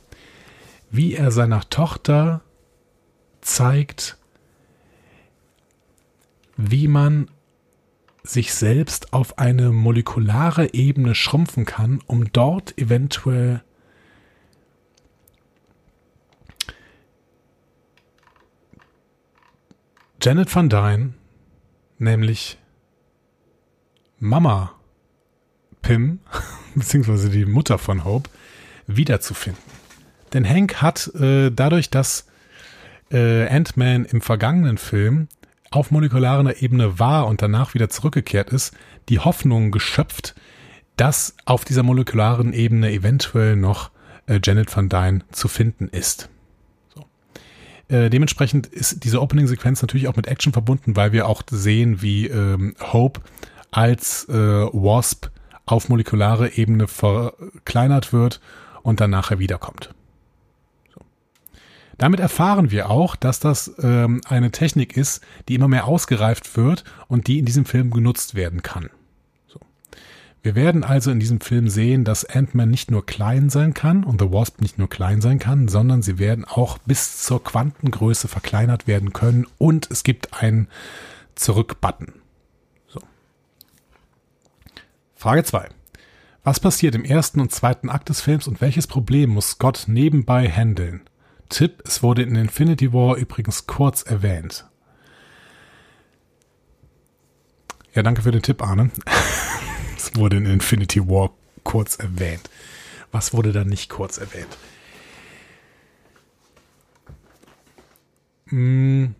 wie 0.90 1.14
er 1.14 1.30
seiner 1.30 1.60
Tochter 1.70 2.40
zeigt, 3.40 4.18
wie 6.56 6.88
man 6.88 7.30
sich 8.24 8.52
selbst 8.52 9.12
auf 9.12 9.38
eine 9.38 9.70
molekulare 9.70 10.74
Ebene 10.74 11.14
schrumpfen 11.14 11.64
kann, 11.64 12.00
um 12.08 12.32
dort 12.32 12.76
eventuell 12.78 13.62
Janet 20.20 20.52
Van 20.52 20.68
Dyne, 20.68 21.14
nämlich 21.98 22.59
Mama 24.20 24.72
Pim, 25.82 26.20
beziehungsweise 26.74 27.30
die 27.30 27.46
Mutter 27.46 27.78
von 27.78 28.04
Hope, 28.04 28.30
wiederzufinden. 28.86 29.62
Denn 30.32 30.48
Hank 30.48 30.80
hat 30.80 31.12
äh, 31.14 31.50
dadurch, 31.50 31.90
dass 31.90 32.26
äh, 33.10 33.48
Ant-Man 33.48 34.04
im 34.04 34.20
vergangenen 34.20 34.78
Film 34.78 35.28
auf 35.70 35.90
molekularer 35.90 36.62
Ebene 36.62 36.98
war 36.98 37.26
und 37.26 37.42
danach 37.42 37.74
wieder 37.74 37.88
zurückgekehrt 37.88 38.50
ist, 38.50 38.74
die 39.08 39.18
Hoffnung 39.18 39.70
geschöpft, 39.70 40.34
dass 40.96 41.34
auf 41.44 41.64
dieser 41.64 41.82
molekularen 41.82 42.52
Ebene 42.52 42.92
eventuell 42.92 43.56
noch 43.56 43.90
äh, 44.26 44.40
Janet 44.42 44.74
Van 44.74 44.88
Dyne 44.88 45.20
zu 45.32 45.48
finden 45.48 45.88
ist. 45.88 46.28
So. 46.94 47.06
Äh, 47.88 48.10
dementsprechend 48.10 48.66
ist 48.66 49.04
diese 49.04 49.22
Opening-Sequenz 49.22 49.80
natürlich 49.80 50.08
auch 50.08 50.16
mit 50.16 50.26
Action 50.26 50.52
verbunden, 50.52 50.96
weil 50.96 51.12
wir 51.12 51.26
auch 51.26 51.42
sehen, 51.50 52.02
wie 52.02 52.26
ähm, 52.26 52.74
Hope 52.80 53.20
als 53.70 54.28
äh, 54.28 54.34
Wasp 54.34 55.28
auf 55.66 55.88
molekulare 55.88 56.54
Ebene 56.54 56.88
verkleinert 56.88 58.12
wird 58.12 58.40
und 58.82 59.00
dann 59.00 59.10
nachher 59.10 59.38
wiederkommt. 59.38 59.94
So. 60.92 61.00
Damit 61.98 62.20
erfahren 62.20 62.70
wir 62.70 62.90
auch, 62.90 63.14
dass 63.16 63.40
das 63.40 63.72
ähm, 63.82 64.20
eine 64.26 64.50
Technik 64.50 64.96
ist, 64.96 65.22
die 65.48 65.54
immer 65.54 65.68
mehr 65.68 65.86
ausgereift 65.86 66.56
wird 66.56 66.84
und 67.08 67.26
die 67.26 67.38
in 67.38 67.44
diesem 67.44 67.64
Film 67.64 67.90
genutzt 67.90 68.34
werden 68.34 68.62
kann. 68.62 68.90
So. 69.46 69.60
Wir 70.42 70.54
werden 70.54 70.82
also 70.82 71.10
in 71.10 71.20
diesem 71.20 71.40
Film 71.40 71.68
sehen, 71.68 72.04
dass 72.04 72.24
Ant-Man 72.24 72.70
nicht 72.70 72.90
nur 72.90 73.06
klein 73.06 73.50
sein 73.50 73.74
kann 73.74 74.02
und 74.02 74.20
The 74.20 74.32
Wasp 74.32 74.60
nicht 74.60 74.78
nur 74.78 74.88
klein 74.88 75.20
sein 75.20 75.38
kann, 75.38 75.68
sondern 75.68 76.02
sie 76.02 76.18
werden 76.18 76.44
auch 76.44 76.78
bis 76.78 77.22
zur 77.22 77.44
Quantengröße 77.44 78.26
verkleinert 78.26 78.86
werden 78.88 79.12
können 79.12 79.46
und 79.58 79.88
es 79.90 80.02
gibt 80.02 80.42
einen 80.42 80.68
Zurück-Button. 81.36 82.19
Frage 85.20 85.44
2. 85.44 85.68
Was 86.44 86.60
passiert 86.60 86.94
im 86.94 87.04
ersten 87.04 87.40
und 87.40 87.52
zweiten 87.52 87.90
Akt 87.90 88.08
des 88.08 88.22
Films 88.22 88.48
und 88.48 88.62
welches 88.62 88.86
Problem 88.86 89.28
muss 89.28 89.50
Scott 89.50 89.84
nebenbei 89.86 90.48
handeln? 90.48 91.02
Tipp, 91.50 91.82
es 91.84 92.02
wurde 92.02 92.22
in 92.22 92.34
Infinity 92.36 92.94
War 92.94 93.16
übrigens 93.16 93.66
kurz 93.66 94.00
erwähnt. 94.00 94.64
Ja, 97.92 98.02
danke 98.02 98.22
für 98.22 98.30
den 98.30 98.40
Tipp, 98.40 98.62
Arne. 98.62 98.90
es 99.94 100.16
wurde 100.16 100.38
in 100.38 100.46
Infinity 100.46 101.06
War 101.06 101.32
kurz 101.64 101.96
erwähnt. 101.96 102.48
Was 103.12 103.34
wurde 103.34 103.52
da 103.52 103.62
nicht 103.62 103.90
kurz 103.90 104.16
erwähnt? 104.16 104.56
Hm. 108.46 109.14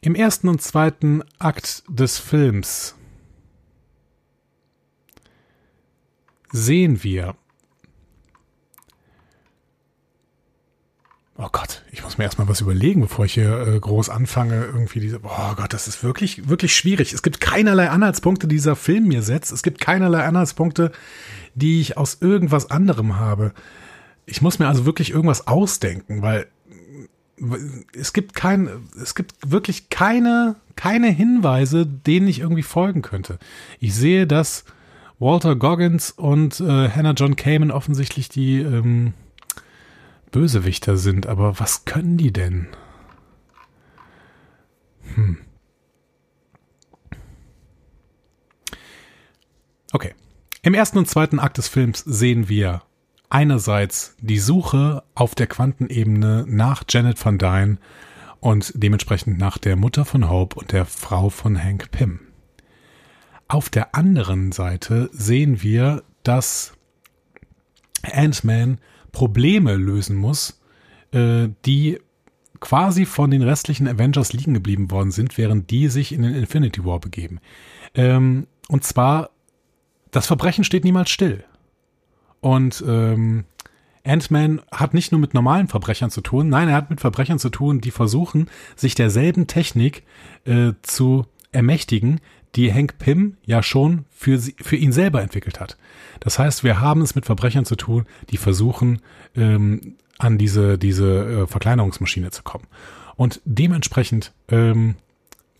Im 0.00 0.14
ersten 0.14 0.46
und 0.46 0.62
zweiten 0.62 1.24
Akt 1.40 1.82
des 1.88 2.18
Films 2.18 2.94
sehen 6.52 7.02
wir. 7.02 7.34
Oh 11.40 11.48
Gott, 11.52 11.84
ich 11.92 12.02
muss 12.02 12.18
mir 12.18 12.24
erstmal 12.24 12.48
was 12.48 12.60
überlegen, 12.60 13.00
bevor 13.00 13.24
ich 13.24 13.34
hier 13.34 13.60
äh, 13.60 13.78
groß 13.78 14.08
anfange. 14.08 14.64
Irgendwie 14.64 14.98
diese, 14.98 15.20
oh 15.22 15.54
Gott, 15.54 15.72
das 15.72 15.86
ist 15.86 16.02
wirklich, 16.02 16.48
wirklich 16.48 16.74
schwierig. 16.74 17.12
Es 17.12 17.22
gibt 17.22 17.40
keinerlei 17.40 17.90
Anhaltspunkte, 17.90 18.48
die 18.48 18.56
dieser 18.56 18.74
Film 18.74 19.06
mir 19.06 19.22
setzt. 19.22 19.52
Es 19.52 19.62
gibt 19.62 19.80
keinerlei 19.80 20.24
Anhaltspunkte, 20.24 20.90
die 21.54 21.80
ich 21.80 21.96
aus 21.96 22.18
irgendwas 22.20 22.72
anderem 22.72 23.20
habe. 23.20 23.52
Ich 24.26 24.42
muss 24.42 24.58
mir 24.58 24.66
also 24.66 24.84
wirklich 24.84 25.12
irgendwas 25.12 25.46
ausdenken, 25.46 26.22
weil 26.22 26.48
es 27.92 28.12
gibt 28.12 28.34
kein, 28.34 28.68
es 29.00 29.14
gibt 29.14 29.32
wirklich 29.48 29.90
keine, 29.90 30.56
keine 30.74 31.08
Hinweise, 31.08 31.86
denen 31.86 32.26
ich 32.26 32.40
irgendwie 32.40 32.64
folgen 32.64 33.02
könnte. 33.02 33.38
Ich 33.78 33.94
sehe, 33.94 34.26
dass 34.26 34.64
Walter 35.18 35.56
Goggins 35.56 36.12
und 36.12 36.60
äh, 36.60 36.88
Hannah 36.88 37.12
John 37.12 37.36
Kamen 37.36 37.70
offensichtlich 37.70 38.28
die 38.28 38.60
ähm, 38.60 39.14
Bösewichter 40.30 40.96
sind. 40.96 41.26
Aber 41.26 41.58
was 41.58 41.84
können 41.84 42.16
die 42.16 42.32
denn? 42.32 42.68
Hm. 45.14 45.38
Okay. 49.92 50.14
Im 50.62 50.74
ersten 50.74 50.98
und 50.98 51.08
zweiten 51.08 51.38
Akt 51.38 51.58
des 51.58 51.68
Films 51.68 52.00
sehen 52.00 52.48
wir 52.48 52.82
einerseits 53.30 54.16
die 54.20 54.38
Suche 54.38 55.02
auf 55.14 55.34
der 55.34 55.46
Quantenebene 55.46 56.44
nach 56.46 56.84
Janet 56.88 57.24
Van 57.24 57.38
Dyne 57.38 57.78
und 58.40 58.72
dementsprechend 58.74 59.38
nach 59.38 59.58
der 59.58 59.76
Mutter 59.76 60.04
von 60.04 60.28
Hope 60.28 60.56
und 60.58 60.72
der 60.72 60.84
Frau 60.84 61.30
von 61.30 61.62
Hank 61.62 61.90
Pym. 61.90 62.20
Auf 63.48 63.70
der 63.70 63.94
anderen 63.94 64.52
Seite 64.52 65.08
sehen 65.12 65.62
wir, 65.62 66.04
dass 66.22 66.74
Ant-Man 68.02 68.78
Probleme 69.10 69.74
lösen 69.76 70.16
muss, 70.16 70.60
äh, 71.12 71.48
die 71.64 71.98
quasi 72.60 73.06
von 73.06 73.30
den 73.30 73.42
restlichen 73.42 73.88
Avengers 73.88 74.34
liegen 74.34 74.52
geblieben 74.52 74.90
worden 74.90 75.10
sind, 75.10 75.38
während 75.38 75.70
die 75.70 75.88
sich 75.88 76.12
in 76.12 76.22
den 76.22 76.34
Infinity 76.34 76.84
War 76.84 77.00
begeben. 77.00 77.40
Ähm, 77.94 78.46
und 78.68 78.84
zwar, 78.84 79.30
das 80.10 80.26
Verbrechen 80.26 80.64
steht 80.64 80.84
niemals 80.84 81.10
still. 81.10 81.44
Und 82.40 82.84
ähm, 82.86 83.44
Ant-Man 84.04 84.60
hat 84.70 84.92
nicht 84.92 85.10
nur 85.10 85.20
mit 85.20 85.32
normalen 85.32 85.68
Verbrechern 85.68 86.10
zu 86.10 86.20
tun, 86.20 86.48
nein, 86.48 86.68
er 86.68 86.76
hat 86.76 86.90
mit 86.90 87.00
Verbrechern 87.00 87.38
zu 87.38 87.48
tun, 87.48 87.80
die 87.80 87.90
versuchen, 87.90 88.48
sich 88.76 88.94
derselben 88.94 89.46
Technik 89.46 90.04
äh, 90.44 90.72
zu 90.82 91.26
ermächtigen, 91.52 92.20
die 92.56 92.72
Hank 92.72 92.98
Pym 92.98 93.36
ja 93.44 93.62
schon 93.62 94.04
für, 94.10 94.38
sie, 94.38 94.54
für 94.60 94.76
ihn 94.76 94.92
selber 94.92 95.22
entwickelt 95.22 95.60
hat. 95.60 95.76
Das 96.20 96.38
heißt, 96.38 96.64
wir 96.64 96.80
haben 96.80 97.02
es 97.02 97.14
mit 97.14 97.26
Verbrechern 97.26 97.64
zu 97.64 97.76
tun, 97.76 98.06
die 98.30 98.36
versuchen, 98.36 99.00
ähm, 99.36 99.96
an 100.18 100.36
diese, 100.36 100.78
diese 100.78 101.42
äh, 101.42 101.46
Verkleinerungsmaschine 101.46 102.30
zu 102.30 102.42
kommen. 102.42 102.66
Und 103.16 103.40
dementsprechend 103.44 104.32
ähm, 104.48 104.96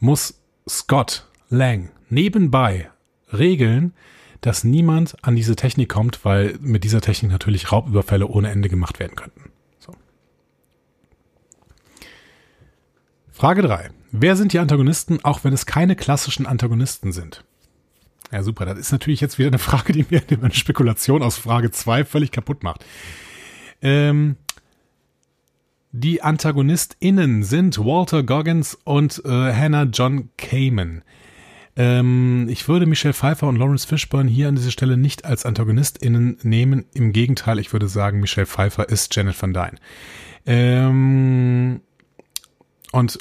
muss 0.01 0.41
Scott 0.69 1.27
Lang 1.51 1.91
nebenbei 2.11 2.91
regeln, 3.33 3.95
dass 4.41 4.65
niemand 4.65 5.17
an 5.23 5.35
diese 5.35 5.57
Technik 5.57 5.89
kommt, 5.89 6.25
weil 6.25 6.57
mit 6.61 6.85
dieser 6.85 7.01
Technik 7.01 7.33
natürlich 7.33 7.73
Raubüberfälle 7.73 8.27
ohne 8.27 8.51
Ende 8.51 8.69
gemacht 8.69 8.99
werden 8.99 9.17
könnten. 9.17 9.51
So. 9.79 9.95
Frage 13.31 13.63
drei: 13.63 13.91
Wer 14.11 14.37
sind 14.37 14.53
die 14.53 14.59
Antagonisten, 14.59 15.25
auch 15.25 15.45
wenn 15.45 15.53
es 15.53 15.67
keine 15.67 15.97
klassischen 15.97 16.47
Antagonisten 16.47 17.13
sind? 17.13 17.45
Ja, 18.33 18.43
super. 18.43 18.67
Das 18.67 18.79
ist 18.79 18.93
natürlich 18.93 19.21
jetzt 19.21 19.39
wieder 19.39 19.49
eine 19.49 19.59
Frage, 19.59 19.93
die 19.93 20.07
mir 20.09 20.23
eine 20.31 20.53
Spekulation 20.53 21.23
aus 21.23 21.37
Frage 21.37 21.71
2 21.71 22.05
völlig 22.05 22.33
kaputt 22.33 22.63
macht. 22.63 22.85
Ähm, 23.81 24.37
die 25.93 26.23
AntagonistInnen 26.23 27.43
sind 27.43 27.79
Walter 27.79 28.23
Goggins 28.23 28.77
und 28.85 29.23
äh, 29.25 29.53
Hannah 29.55 29.85
John 29.85 30.29
Kamen. 30.37 31.03
Ähm, 31.77 32.49
ich 32.51 32.69
würde 32.69 32.87
Michelle 32.87 33.15
Pfeiffer 33.15 33.47
und 33.47 33.57
Lawrence 33.57 33.87
Fishburne 33.87 34.31
hier 34.31 34.49
an 34.49 34.57
dieser 34.57 34.71
Stelle 34.71 34.97
nicht 34.97 35.25
als 35.25 35.47
AntagonistInnen 35.47 36.39
nehmen. 36.43 36.85
Im 36.93 37.13
Gegenteil, 37.13 37.59
ich 37.59 37.73
würde 37.73 37.89
sagen, 37.89 38.21
Michelle 38.21 38.47
Pfeiffer 38.47 38.89
ist 38.89 39.15
Janet 39.15 39.41
Van 39.41 39.55
Dyne. 39.55 39.77
Ähm, 40.45 41.81
und 42.93 43.19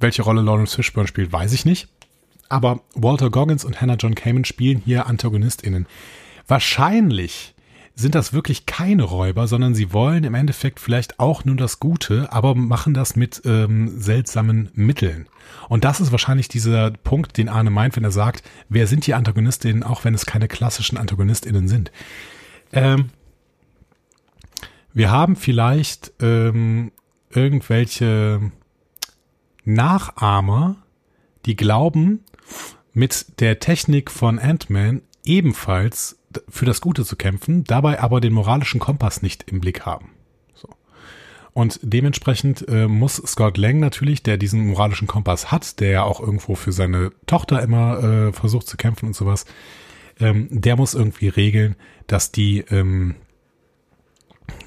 welche 0.00 0.22
Rolle 0.22 0.42
Lawrence 0.42 0.74
Fishburne 0.74 1.08
spielt, 1.08 1.32
weiß 1.32 1.52
ich 1.52 1.64
nicht. 1.64 1.88
Aber 2.48 2.80
Walter 2.94 3.30
Goggins 3.30 3.64
und 3.64 3.80
Hannah 3.80 3.96
John 3.96 4.14
Kamen 4.14 4.44
spielen 4.44 4.82
hier 4.84 5.06
AntagonistInnen. 5.06 5.86
Wahrscheinlich 6.46 7.54
sind 7.94 8.14
das 8.14 8.32
wirklich 8.32 8.64
keine 8.66 9.02
Räuber, 9.02 9.46
sondern 9.46 9.74
sie 9.74 9.92
wollen 9.92 10.24
im 10.24 10.34
Endeffekt 10.34 10.80
vielleicht 10.80 11.20
auch 11.20 11.44
nur 11.44 11.56
das 11.56 11.78
Gute, 11.78 12.32
aber 12.32 12.54
machen 12.54 12.94
das 12.94 13.16
mit 13.16 13.42
ähm, 13.44 14.00
seltsamen 14.00 14.70
Mitteln. 14.74 15.28
Und 15.68 15.84
das 15.84 16.00
ist 16.00 16.10
wahrscheinlich 16.10 16.48
dieser 16.48 16.90
Punkt, 16.90 17.36
den 17.36 17.50
Arne 17.50 17.70
meint, 17.70 17.96
wenn 17.96 18.04
er 18.04 18.10
sagt, 18.10 18.42
wer 18.70 18.86
sind 18.86 19.06
die 19.06 19.14
Antagonistinnen, 19.14 19.82
auch 19.82 20.04
wenn 20.04 20.14
es 20.14 20.24
keine 20.24 20.48
klassischen 20.48 20.96
Antagonistinnen 20.96 21.68
sind. 21.68 21.92
Ähm, 22.72 23.10
wir 24.94 25.10
haben 25.10 25.36
vielleicht 25.36 26.12
ähm, 26.20 26.92
irgendwelche 27.30 28.52
Nachahmer, 29.64 30.76
die 31.46 31.56
glauben, 31.56 32.20
mit 32.92 33.40
der 33.40 33.58
Technik 33.58 34.10
von 34.10 34.38
Ant-Man 34.38 35.02
ebenfalls 35.24 36.18
für 36.48 36.66
das 36.66 36.80
Gute 36.80 37.04
zu 37.04 37.16
kämpfen, 37.16 37.64
dabei 37.64 38.00
aber 38.00 38.20
den 38.20 38.32
moralischen 38.32 38.80
Kompass 38.80 39.22
nicht 39.22 39.50
im 39.50 39.60
Blick 39.60 39.82
haben. 39.86 40.10
So. 40.54 40.68
Und 41.52 41.78
dementsprechend 41.82 42.66
äh, 42.68 42.88
muss 42.88 43.16
Scott 43.16 43.58
Lang 43.58 43.78
natürlich, 43.80 44.22
der 44.22 44.36
diesen 44.36 44.66
moralischen 44.66 45.08
Kompass 45.08 45.52
hat, 45.52 45.80
der 45.80 45.90
ja 45.90 46.02
auch 46.02 46.20
irgendwo 46.20 46.54
für 46.54 46.72
seine 46.72 47.12
Tochter 47.26 47.62
immer 47.62 48.02
äh, 48.02 48.32
versucht 48.32 48.66
zu 48.66 48.76
kämpfen 48.76 49.06
und 49.06 49.16
sowas, 49.16 49.44
ähm, 50.20 50.48
der 50.50 50.76
muss 50.76 50.94
irgendwie 50.94 51.28
regeln, 51.28 51.76
dass 52.06 52.32
die, 52.32 52.60
ähm, 52.70 53.16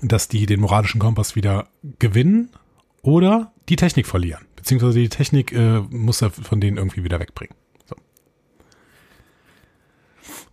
dass 0.02 0.28
die 0.28 0.46
den 0.46 0.62
moralischen 0.62 1.00
Kompass 1.00 1.36
wieder 1.36 1.68
gewinnen 2.00 2.50
oder 3.02 3.52
die 3.70 3.76
Technik 3.76 4.08
verlieren. 4.08 4.46
Beziehungsweise 4.66 4.98
die 4.98 5.10
Technik 5.10 5.52
äh, 5.52 5.82
muss 5.92 6.24
er 6.24 6.32
von 6.32 6.60
denen 6.60 6.78
irgendwie 6.78 7.04
wieder 7.04 7.20
wegbringen. 7.20 7.56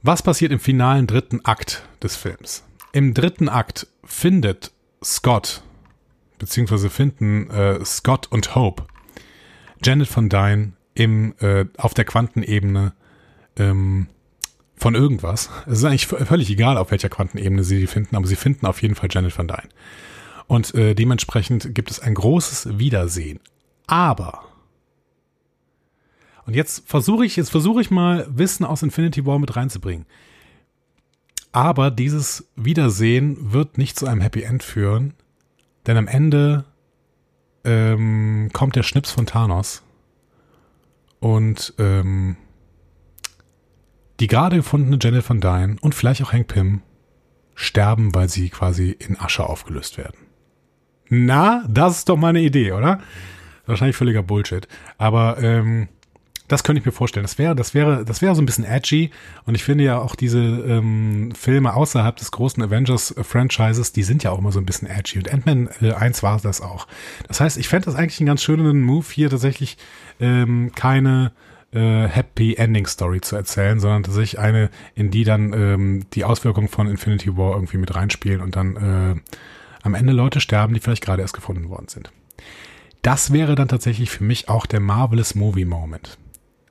Was 0.03 0.21
passiert 0.21 0.53
im 0.53 0.61
finalen 0.61 1.07
dritten 1.07 1.43
Akt 1.47 1.89
des 2.03 2.17
Films? 2.17 2.63
Im 2.93 3.15
dritten 3.15 3.49
Akt 3.49 3.87
findet 4.05 4.71
Scott, 5.03 5.63
beziehungsweise 6.39 6.91
finden 6.91 7.49
äh, 7.49 7.83
Scott 7.87 8.31
und 8.31 8.55
Hope 8.55 8.85
Janet 9.83 10.15
Van 10.15 10.29
Dyne 10.29 10.73
im, 10.93 11.35
äh, 11.39 11.65
auf 11.79 11.95
der 11.95 12.05
Quantenebene 12.05 12.93
ähm, 13.57 14.09
von 14.77 14.95
irgendwas. 14.95 15.49
Es 15.65 15.79
ist 15.79 15.85
eigentlich 15.85 16.07
völlig 16.07 16.51
egal, 16.51 16.77
auf 16.77 16.91
welcher 16.91 17.09
Quantenebene 17.09 17.65
sie 17.65 17.81
die 17.81 17.87
finden, 17.87 18.15
aber 18.15 18.27
sie 18.27 18.37
finden 18.37 18.67
auf 18.67 18.83
jeden 18.83 18.95
Fall 18.95 19.09
Janet 19.11 19.39
Van 19.39 19.49
Dyne. 19.49 19.71
Und 20.49 20.75
äh, 20.75 20.95
dementsprechend 20.95 21.75
gibt 21.75 21.91
es 21.91 21.99
ein 21.99 22.13
großes 22.13 22.79
Wiedersehen. 22.79 23.41
Aber 23.93 24.43
und 26.45 26.55
jetzt 26.55 26.89
versuche 26.89 27.25
ich, 27.25 27.37
jetzt 27.37 27.51
versuche 27.51 27.81
ich 27.81 27.91
mal 27.91 28.27
Wissen 28.31 28.65
aus 28.65 28.83
Infinity 28.83 29.25
War 29.27 29.39
mit 29.39 29.55
reinzubringen. 29.55 30.07
Aber 31.53 31.91
dieses 31.91 32.49
Wiedersehen 32.57 33.53
wird 33.53 33.79
nicht 33.79 33.99
zu 33.99 34.07
einem 34.07 34.21
Happy 34.23 34.43
End 34.43 34.63
führen, 34.63 35.15
denn 35.87 35.97
am 35.97 36.09
Ende 36.09 36.65
ähm, 37.65 38.49
kommt 38.53 38.75
der 38.75 38.83
Schnips 38.83 39.13
von 39.13 39.27
Thanos 39.27 39.83
und 41.21 41.75
ähm, 41.79 42.37
die 44.19 44.27
gerade 44.27 44.57
gefundene 44.57 44.99
Janet 45.01 45.29
Van 45.29 45.41
Dyne 45.41 45.77
und 45.81 45.95
vielleicht 45.95 46.23
auch 46.23 46.33
Hank 46.33 46.49
Pym 46.49 46.81
sterben, 47.55 48.15
weil 48.15 48.29
sie 48.29 48.49
quasi 48.49 48.91
in 48.91 49.21
Asche 49.21 49.45
aufgelöst 49.45 49.99
werden. 49.99 50.19
Na, 51.09 51.65
das 51.69 51.99
ist 51.99 52.09
doch 52.09 52.17
mal 52.17 52.29
eine 52.29 52.41
Idee, 52.41 52.73
oder? 52.73 53.01
Wahrscheinlich 53.67 53.97
völliger 53.97 54.23
Bullshit. 54.23 54.67
Aber 54.99 55.39
ähm, 55.43 55.89
das 56.49 56.65
könnte 56.65 56.81
ich 56.81 56.87
mir 56.87 56.93
vorstellen. 56.93 57.25
Das 57.25 57.39
wäre, 57.39 57.55
das 57.55 57.73
wäre, 57.73 58.05
das 58.05 58.21
wäre 58.21 58.35
so 58.35 58.43
ein 58.43 58.47
bisschen 58.47 58.65
edgy. 58.65 59.11
Und 59.47 59.55
ich 59.55 59.65
finde 59.65 59.85
ja 59.85 59.99
auch 59.99 60.15
diese 60.15 60.39
ähm, 60.39 61.33
Filme 61.35 61.75
außerhalb 61.75 62.15
des 62.17 62.31
großen 62.31 62.63
Avengers-Franchises, 62.63 63.93
die 63.93 64.03
sind 64.03 64.23
ja 64.23 64.33
auch 64.33 64.39
immer 64.39 64.53
so 64.53 64.61
ein 64.61 64.67
bisschen 64.67 64.89
edgy. 64.89 65.19
Und 65.19 65.33
Ant-Man 65.33 65.71
äh, 65.81 65.93
1 65.93 66.23
war 66.23 66.39
das 66.41 66.61
auch. 66.61 66.87
Das 67.27 67.41
heißt, 67.41 67.57
ich 67.57 67.69
fände 67.69 67.87
das 67.87 67.95
eigentlich 67.95 68.21
einen 68.21 68.27
ganz 68.27 68.43
schönen 68.43 68.83
Move, 68.83 69.07
hier 69.11 69.31
tatsächlich 69.31 69.79
ähm, 70.21 70.73
keine 70.75 71.33
äh, 71.73 72.07
Happy 72.07 72.55
Ending 72.57 72.87
Story 72.87 73.21
zu 73.23 73.35
erzählen, 73.37 73.81
sondern 73.81 74.03
tatsächlich 74.03 74.39
eine, 74.39 74.71
in 74.95 75.11
die 75.11 75.25
dann 75.25 75.53
ähm, 75.55 76.05
die 76.13 76.25
Auswirkungen 76.25 76.69
von 76.69 76.87
Infinity 76.87 77.37
War 77.37 77.55
irgendwie 77.55 77.79
mit 77.79 77.95
reinspielen 77.95 78.43
und 78.43 78.57
dann 78.57 78.77
äh, 78.77 79.21
am 79.83 79.95
Ende 79.95 80.13
Leute 80.13 80.41
sterben, 80.41 80.75
die 80.75 80.81
vielleicht 80.81 81.05
gerade 81.05 81.23
erst 81.23 81.35
gefunden 81.35 81.71
worden 81.71 81.89
sind. 81.89 82.13
Das 83.03 83.33
wäre 83.33 83.57
dann 83.57 83.69
tatsächlich 83.69 84.11
für 84.11 84.23
mich 84.23 84.49
auch 84.49 84.65
der 84.65 84.81
Marvelous 84.81 85.35
Movie 85.35 85.65
Moment. 85.65 86.19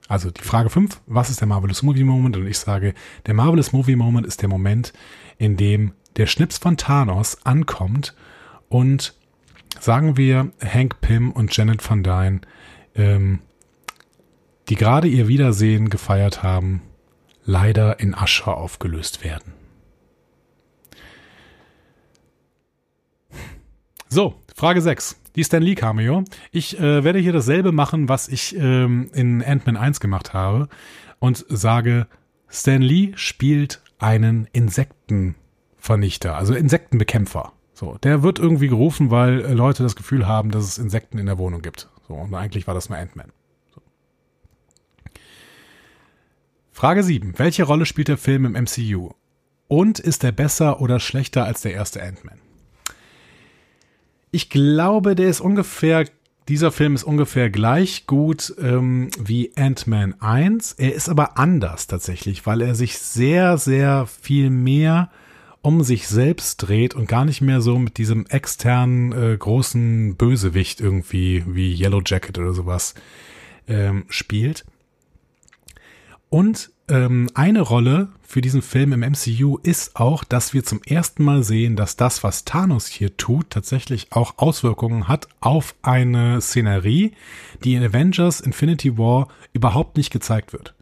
Also 0.07 0.31
die 0.31 0.41
Frage 0.41 0.69
5, 0.69 1.01
was 1.07 1.29
ist 1.29 1.41
der 1.41 1.47
Marvelous 1.47 1.83
Movie 1.83 2.05
Moment? 2.05 2.37
Und 2.37 2.47
ich 2.47 2.57
sage, 2.57 2.93
der 3.25 3.33
Marvelous 3.33 3.73
Movie 3.73 3.97
Moment 3.97 4.25
ist 4.25 4.41
der 4.41 4.49
Moment, 4.49 4.93
in 5.37 5.57
dem 5.57 5.93
der 6.15 6.27
Schnips 6.27 6.57
von 6.57 6.77
Thanos 6.77 7.45
ankommt 7.45 8.15
und 8.69 9.13
sagen 9.79 10.17
wir 10.17 10.51
Hank 10.61 11.01
Pym 11.01 11.31
und 11.31 11.55
Janet 11.55 11.87
Van 11.89 12.03
Dyne, 12.03 12.41
ähm, 12.95 13.39
die 14.69 14.75
gerade 14.75 15.07
ihr 15.07 15.27
Wiedersehen 15.27 15.89
gefeiert 15.89 16.43
haben, 16.43 16.81
leider 17.43 17.99
in 17.99 18.13
Asche 18.15 18.53
aufgelöst 18.53 19.23
werden. 19.23 19.53
So, 24.09 24.35
Frage 24.55 24.81
6 24.81 25.21
die 25.35 25.43
Stan 25.43 25.61
Lee 25.61 25.75
Cameo. 25.75 26.23
Ich 26.51 26.79
äh, 26.79 27.03
werde 27.03 27.19
hier 27.19 27.33
dasselbe 27.33 27.71
machen, 27.71 28.09
was 28.09 28.27
ich 28.27 28.55
ähm, 28.55 29.09
in 29.13 29.43
Ant-Man 29.43 29.77
1 29.77 29.99
gemacht 29.99 30.33
habe 30.33 30.67
und 31.19 31.45
sage, 31.49 32.07
Stan 32.49 32.81
Lee 32.81 33.13
spielt 33.15 33.81
einen 33.99 34.47
Insektenvernichter, 34.51 36.35
also 36.35 36.53
Insektenbekämpfer. 36.53 37.53
So, 37.73 37.97
der 38.03 38.23
wird 38.23 38.39
irgendwie 38.39 38.67
gerufen, 38.67 39.09
weil 39.09 39.41
äh, 39.41 39.53
Leute 39.53 39.83
das 39.83 39.95
Gefühl 39.95 40.27
haben, 40.27 40.51
dass 40.51 40.65
es 40.65 40.77
Insekten 40.77 41.17
in 41.17 41.25
der 41.25 41.37
Wohnung 41.37 41.61
gibt. 41.61 41.89
So, 42.07 42.13
und 42.15 42.33
eigentlich 42.33 42.67
war 42.67 42.73
das 42.73 42.89
nur 42.89 42.97
Ant-Man. 42.99 43.31
So. 43.73 43.81
Frage 46.71 47.03
7. 47.03 47.39
Welche 47.39 47.63
Rolle 47.63 47.85
spielt 47.85 48.09
der 48.09 48.17
Film 48.17 48.45
im 48.45 48.53
MCU? 48.53 49.11
Und 49.67 49.99
ist 49.99 50.23
er 50.25 50.33
besser 50.33 50.81
oder 50.81 50.99
schlechter 50.99 51.45
als 51.45 51.61
der 51.61 51.73
erste 51.73 52.03
Ant-Man? 52.03 52.39
Ich 54.31 54.49
glaube, 54.49 55.15
der 55.15 55.27
ist 55.27 55.41
ungefähr, 55.41 56.05
dieser 56.47 56.71
Film 56.71 56.95
ist 56.95 57.03
ungefähr 57.03 57.49
gleich 57.49 58.07
gut 58.07 58.53
ähm, 58.61 59.09
wie 59.19 59.51
Ant-Man 59.57 60.21
1. 60.21 60.73
Er 60.73 60.93
ist 60.93 61.09
aber 61.09 61.37
anders 61.37 61.87
tatsächlich, 61.87 62.45
weil 62.45 62.61
er 62.61 62.73
sich 62.73 62.97
sehr, 62.97 63.57
sehr 63.57 64.07
viel 64.07 64.49
mehr 64.49 65.09
um 65.61 65.83
sich 65.83 66.07
selbst 66.07 66.57
dreht 66.57 66.95
und 66.95 67.07
gar 67.07 67.25
nicht 67.25 67.41
mehr 67.41 67.61
so 67.61 67.77
mit 67.77 67.97
diesem 67.97 68.25
externen 68.27 69.11
äh, 69.11 69.37
großen 69.37 70.15
Bösewicht 70.15 70.81
irgendwie 70.81 71.43
wie 71.45 71.75
Yellow 71.75 72.01
Jacket 72.03 72.39
oder 72.39 72.53
sowas 72.53 72.95
ähm, 73.67 74.05
spielt. 74.09 74.65
Und 76.29 76.71
ähm, 76.91 77.29
eine 77.33 77.61
Rolle 77.61 78.09
für 78.21 78.41
diesen 78.41 78.61
Film 78.61 78.91
im 78.93 78.99
MCU 78.99 79.57
ist 79.63 79.95
auch, 79.95 80.23
dass 80.23 80.53
wir 80.53 80.63
zum 80.63 80.81
ersten 80.83 81.23
Mal 81.23 81.43
sehen, 81.43 81.75
dass 81.75 81.95
das, 81.95 82.23
was 82.23 82.45
Thanos 82.45 82.87
hier 82.87 83.17
tut, 83.17 83.49
tatsächlich 83.49 84.11
auch 84.11 84.37
Auswirkungen 84.37 85.07
hat 85.07 85.27
auf 85.39 85.73
eine 85.81 86.41
Szenerie, 86.41 87.13
die 87.63 87.75
in 87.75 87.83
Avengers 87.83 88.41
Infinity 88.41 88.97
War 88.97 89.29
überhaupt 89.53 89.97
nicht 89.97 90.11
gezeigt 90.11 90.53
wird. 90.53 90.75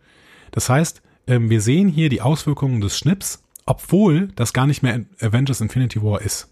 Das 0.51 0.67
heißt, 0.67 1.01
ähm, 1.27 1.49
wir 1.49 1.61
sehen 1.61 1.87
hier 1.87 2.09
die 2.09 2.21
Auswirkungen 2.21 2.81
des 2.81 2.97
Schnips, 2.97 3.43
obwohl 3.65 4.29
das 4.35 4.51
gar 4.51 4.65
nicht 4.65 4.81
mehr 4.81 5.05
Avengers 5.21 5.61
Infinity 5.61 6.01
War 6.01 6.21
ist. 6.21 6.49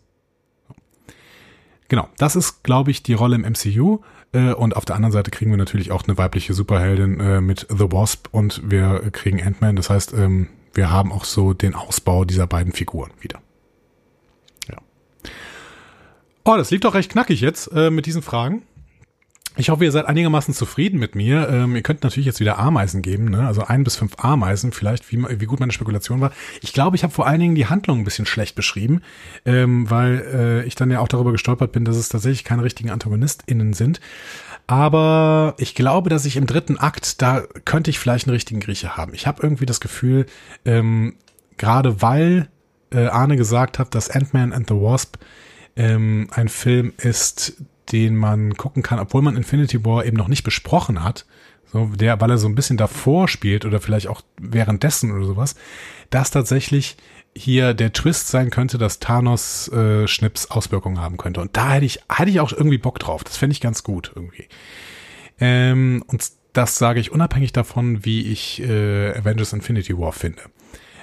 Genau, 1.90 2.10
das 2.18 2.36
ist, 2.36 2.64
glaube 2.64 2.92
ich, 2.92 3.02
die 3.02 3.14
Rolle 3.14 3.36
im 3.36 3.42
MCU. 3.42 4.02
Äh, 4.34 4.54
und 4.54 4.76
auf 4.76 4.86
der 4.86 4.96
anderen 4.96 5.12
Seite 5.12 5.32
kriegen 5.32 5.52
wir 5.52 5.58
natürlich 5.58 5.92
auch 5.92 6.04
eine 6.08 6.18
weibliche 6.18 6.54
Superheldin 6.54 7.20
äh, 7.20 7.42
mit 7.42 7.68
The 7.70 7.92
Wasp 7.92 8.28
und 8.32 8.62
wir 8.70 9.10
kriegen 9.12 9.42
Ant-Man. 9.42 9.76
Das 9.76 9.90
heißt, 9.90 10.14
ähm, 10.14 10.50
wir 10.74 10.92
haben 10.92 11.12
auch 11.12 11.26
so 11.26 11.54
den 11.54 11.76
Ausbau 11.76 12.26
dieser 12.26 12.48
beiden 12.48 12.74
Figuren 12.74 13.12
wieder. 13.20 13.40
Ja. 14.70 14.78
Oh, 16.44 16.56
das 16.56 16.72
liegt 16.72 16.84
doch 16.84 16.94
recht 16.94 17.12
knackig 17.12 17.42
jetzt 17.42 17.72
äh, 17.74 17.90
mit 17.90 18.06
diesen 18.06 18.22
Fragen. 18.22 18.64
Ich 19.60 19.70
hoffe, 19.70 19.84
ihr 19.84 19.92
seid 19.92 20.06
einigermaßen 20.06 20.54
zufrieden 20.54 21.00
mit 21.00 21.16
mir. 21.16 21.50
Ähm, 21.50 21.76
ihr 21.76 21.82
könnt 21.82 22.04
natürlich 22.04 22.28
jetzt 22.28 22.40
wieder 22.40 22.60
Ameisen 22.60 23.02
geben, 23.02 23.26
ne? 23.26 23.48
also 23.48 23.64
ein 23.64 23.84
bis 23.84 23.96
fünf 23.96 24.14
Ameisen, 24.20 24.72
vielleicht, 24.72 25.12
wie, 25.12 25.26
wie 25.28 25.46
gut 25.46 25.60
meine 25.60 25.72
Spekulation 25.72 26.22
war. 26.22 26.32
Ich 26.62 26.74
glaube, 26.74 26.96
ich 26.96 27.04
habe 27.04 27.12
vor 27.12 27.26
allen 27.26 27.40
Dingen 27.40 27.56
die 27.56 27.66
Handlung 27.66 28.00
ein 28.00 28.04
bisschen 28.04 28.28
schlecht 28.28 28.56
beschrieben, 28.56 29.02
ähm, 29.46 29.90
weil 29.90 30.26
äh, 30.32 30.64
ich 30.66 30.76
dann 30.76 30.92
ja 30.92 31.00
auch 31.00 31.08
darüber 31.08 31.32
gestolpert 31.32 31.72
bin, 31.72 31.86
dass 31.86 31.96
es 31.96 32.08
tatsächlich 32.08 32.44
keine 32.44 32.64
richtigen 32.64 32.92
AntagonistInnen 32.92 33.74
sind. 33.74 34.00
Aber 34.68 35.56
ich 35.58 35.74
glaube, 35.74 36.12
dass 36.12 36.26
ich 36.26 36.38
im 36.38 36.46
dritten 36.46 36.78
Akt, 36.78 37.22
da 37.24 37.42
könnte 37.66 37.90
ich 37.90 37.98
vielleicht 37.98 38.28
einen 38.28 38.36
richtigen 38.36 38.60
Grieche 38.60 38.96
haben. 38.96 39.16
Ich 39.16 39.26
habe 39.26 39.42
irgendwie 39.42 39.66
das 39.66 39.80
Gefühl, 39.80 40.28
ähm, 40.66 41.16
gerade 41.58 42.04
weil 42.04 42.48
äh, 42.92 43.08
Arne 43.08 43.38
gesagt 43.38 43.80
hat, 43.80 43.96
dass 43.96 44.12
Ant-Man 44.12 44.54
and 44.54 44.68
the 44.68 44.76
Wasp 44.76 45.16
ähm, 45.76 46.28
ein 46.32 46.48
Film 46.48 46.94
ist, 46.98 47.64
den 47.92 48.16
man 48.16 48.56
gucken 48.56 48.84
kann, 48.84 49.00
obwohl 49.00 49.22
man 49.22 49.38
Infinity 49.38 49.86
War 49.86 50.06
eben 50.06 50.18
noch 50.18 50.28
nicht 50.28 50.44
besprochen 50.44 51.04
hat, 51.04 51.26
so 51.72 51.86
der, 51.86 52.20
weil 52.22 52.32
er 52.32 52.38
so 52.38 52.48
ein 52.48 52.56
bisschen 52.56 52.78
davor 52.78 53.28
spielt 53.28 53.66
oder 53.66 53.80
vielleicht 53.80 54.08
auch 54.08 54.22
währenddessen 54.40 55.12
oder 55.12 55.26
sowas, 55.26 55.56
dass 56.10 56.32
tatsächlich 56.32 56.98
hier 57.36 57.74
der 57.74 57.94
Twist 57.94 58.30
sein 58.30 58.50
könnte, 58.50 58.78
dass 58.78 59.00
Thanos 59.00 59.68
äh, 59.70 60.08
Schnips 60.08 60.50
Auswirkungen 60.50 61.00
haben 61.00 61.18
könnte. 61.18 61.42
Und 61.42 61.56
da 61.56 61.74
hätte 61.74 61.86
ich, 61.86 62.00
hätte 62.10 62.32
ich 62.32 62.40
auch 62.40 62.52
irgendwie 62.52 62.78
Bock 62.78 63.00
drauf. 63.00 63.24
Das 63.24 63.38
fände 63.38 63.54
ich 63.54 63.62
ganz 63.62 63.84
gut 63.84 64.12
irgendwie. 64.16 64.48
Ähm, 65.40 66.04
und 66.08 66.32
das 66.54 66.78
sage 66.78 67.00
ich 67.00 67.12
unabhängig 67.12 67.54
davon, 67.54 68.04
wie 68.04 68.32
ich 68.32 68.62
äh, 68.62 69.12
Avengers 69.16 69.54
Infinity 69.54 69.98
War 69.98 70.14
finde. 70.14 70.42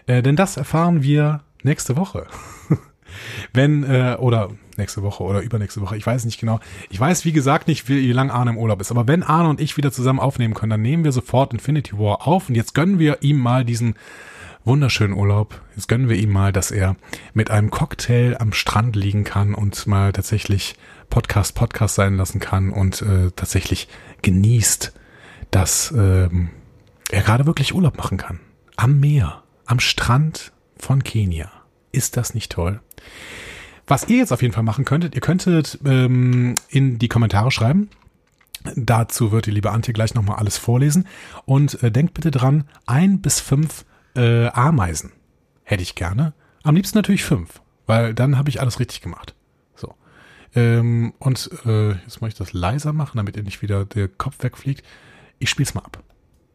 Äh, 0.06 0.22
denn 0.22 0.34
das 0.34 0.56
erfahren 0.56 1.02
wir 1.02 1.44
nächste 1.62 1.96
Woche. 1.96 2.26
Wenn, 3.52 3.84
äh, 3.84 4.16
oder 4.18 4.50
nächste 4.78 5.02
Woche 5.02 5.22
oder 5.22 5.40
übernächste 5.40 5.80
Woche, 5.80 5.96
ich 5.96 6.06
weiß 6.06 6.24
nicht 6.24 6.40
genau. 6.40 6.60
Ich 6.90 6.98
weiß, 7.00 7.24
wie 7.24 7.32
gesagt, 7.32 7.68
nicht, 7.68 7.88
wie, 7.88 8.02
wie 8.02 8.12
lange 8.12 8.32
Arne 8.32 8.50
im 8.50 8.58
Urlaub 8.58 8.80
ist. 8.80 8.90
Aber 8.90 9.06
wenn 9.06 9.22
Arne 9.22 9.48
und 9.48 9.60
ich 9.60 9.76
wieder 9.76 9.92
zusammen 9.92 10.20
aufnehmen 10.20 10.54
können, 10.54 10.70
dann 10.70 10.82
nehmen 10.82 11.04
wir 11.04 11.12
sofort 11.12 11.52
Infinity 11.52 11.98
War 11.98 12.26
auf. 12.26 12.48
Und 12.48 12.54
jetzt 12.54 12.74
gönnen 12.74 12.98
wir 12.98 13.22
ihm 13.22 13.38
mal 13.38 13.64
diesen 13.64 13.94
wunderschönen 14.64 15.14
Urlaub. 15.14 15.60
Jetzt 15.76 15.88
gönnen 15.88 16.08
wir 16.08 16.16
ihm 16.16 16.30
mal, 16.30 16.52
dass 16.52 16.70
er 16.70 16.96
mit 17.34 17.50
einem 17.50 17.70
Cocktail 17.70 18.36
am 18.38 18.52
Strand 18.52 18.96
liegen 18.96 19.24
kann 19.24 19.54
und 19.54 19.86
mal 19.86 20.12
tatsächlich 20.12 20.74
Podcast 21.10 21.54
Podcast 21.54 21.94
sein 21.94 22.16
lassen 22.16 22.40
kann 22.40 22.70
und 22.70 23.02
äh, 23.02 23.30
tatsächlich 23.36 23.88
genießt, 24.22 24.92
dass 25.50 25.92
ähm, 25.96 26.50
er 27.10 27.22
gerade 27.22 27.46
wirklich 27.46 27.74
Urlaub 27.74 27.96
machen 27.98 28.18
kann. 28.18 28.40
Am 28.76 28.98
Meer, 29.00 29.42
am 29.66 29.80
Strand 29.80 30.52
von 30.76 31.04
Kenia. 31.04 31.50
Ist 31.92 32.16
das 32.16 32.34
nicht 32.34 32.50
toll? 32.50 32.80
Was 33.86 34.08
ihr 34.08 34.18
jetzt 34.18 34.32
auf 34.32 34.42
jeden 34.42 34.54
Fall 34.54 34.62
machen 34.62 34.84
könntet, 34.84 35.14
ihr 35.14 35.20
könntet 35.20 35.78
ähm, 35.84 36.54
in 36.68 36.98
die 36.98 37.08
Kommentare 37.08 37.50
schreiben. 37.50 37.90
Dazu 38.76 39.30
wird 39.30 39.46
die 39.46 39.50
liebe 39.50 39.70
Antje 39.70 39.92
gleich 39.92 40.14
nochmal 40.14 40.36
alles 40.36 40.56
vorlesen. 40.56 41.06
Und 41.44 41.82
äh, 41.82 41.90
denkt 41.90 42.14
bitte 42.14 42.30
dran, 42.30 42.64
ein 42.86 43.20
bis 43.20 43.40
fünf 43.40 43.84
äh, 44.16 44.46
Ameisen 44.48 45.12
hätte 45.64 45.82
ich 45.82 45.94
gerne. 45.94 46.32
Am 46.62 46.74
liebsten 46.74 46.96
natürlich 46.96 47.24
fünf, 47.24 47.60
weil 47.86 48.14
dann 48.14 48.38
habe 48.38 48.48
ich 48.48 48.60
alles 48.60 48.80
richtig 48.80 49.02
gemacht. 49.02 49.34
So. 49.74 49.94
Ähm, 50.54 51.12
und 51.18 51.50
äh, 51.66 51.90
jetzt 51.90 52.20
muss 52.20 52.28
ich 52.28 52.34
das 52.34 52.54
leiser 52.54 52.94
machen, 52.94 53.18
damit 53.18 53.36
ihr 53.36 53.42
nicht 53.42 53.60
wieder 53.60 53.84
der 53.84 54.08
Kopf 54.08 54.42
wegfliegt. 54.42 54.82
Ich 55.38 55.50
spiel's 55.50 55.74
mal 55.74 55.82
ab. 55.82 56.02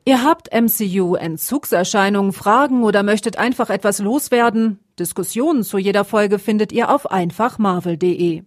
Ihr 0.09 0.23
habt 0.23 0.49
MCU-Entzugserscheinungen, 0.51 2.33
Fragen 2.33 2.81
oder 2.83 3.03
möchtet 3.03 3.37
einfach 3.37 3.69
etwas 3.69 3.99
loswerden? 3.99 4.79
Diskussionen 4.97 5.63
zu 5.63 5.77
jeder 5.77 6.03
Folge 6.03 6.39
findet 6.39 6.71
ihr 6.71 6.89
auf 6.89 7.11
einfachmarvel.de. 7.11 8.41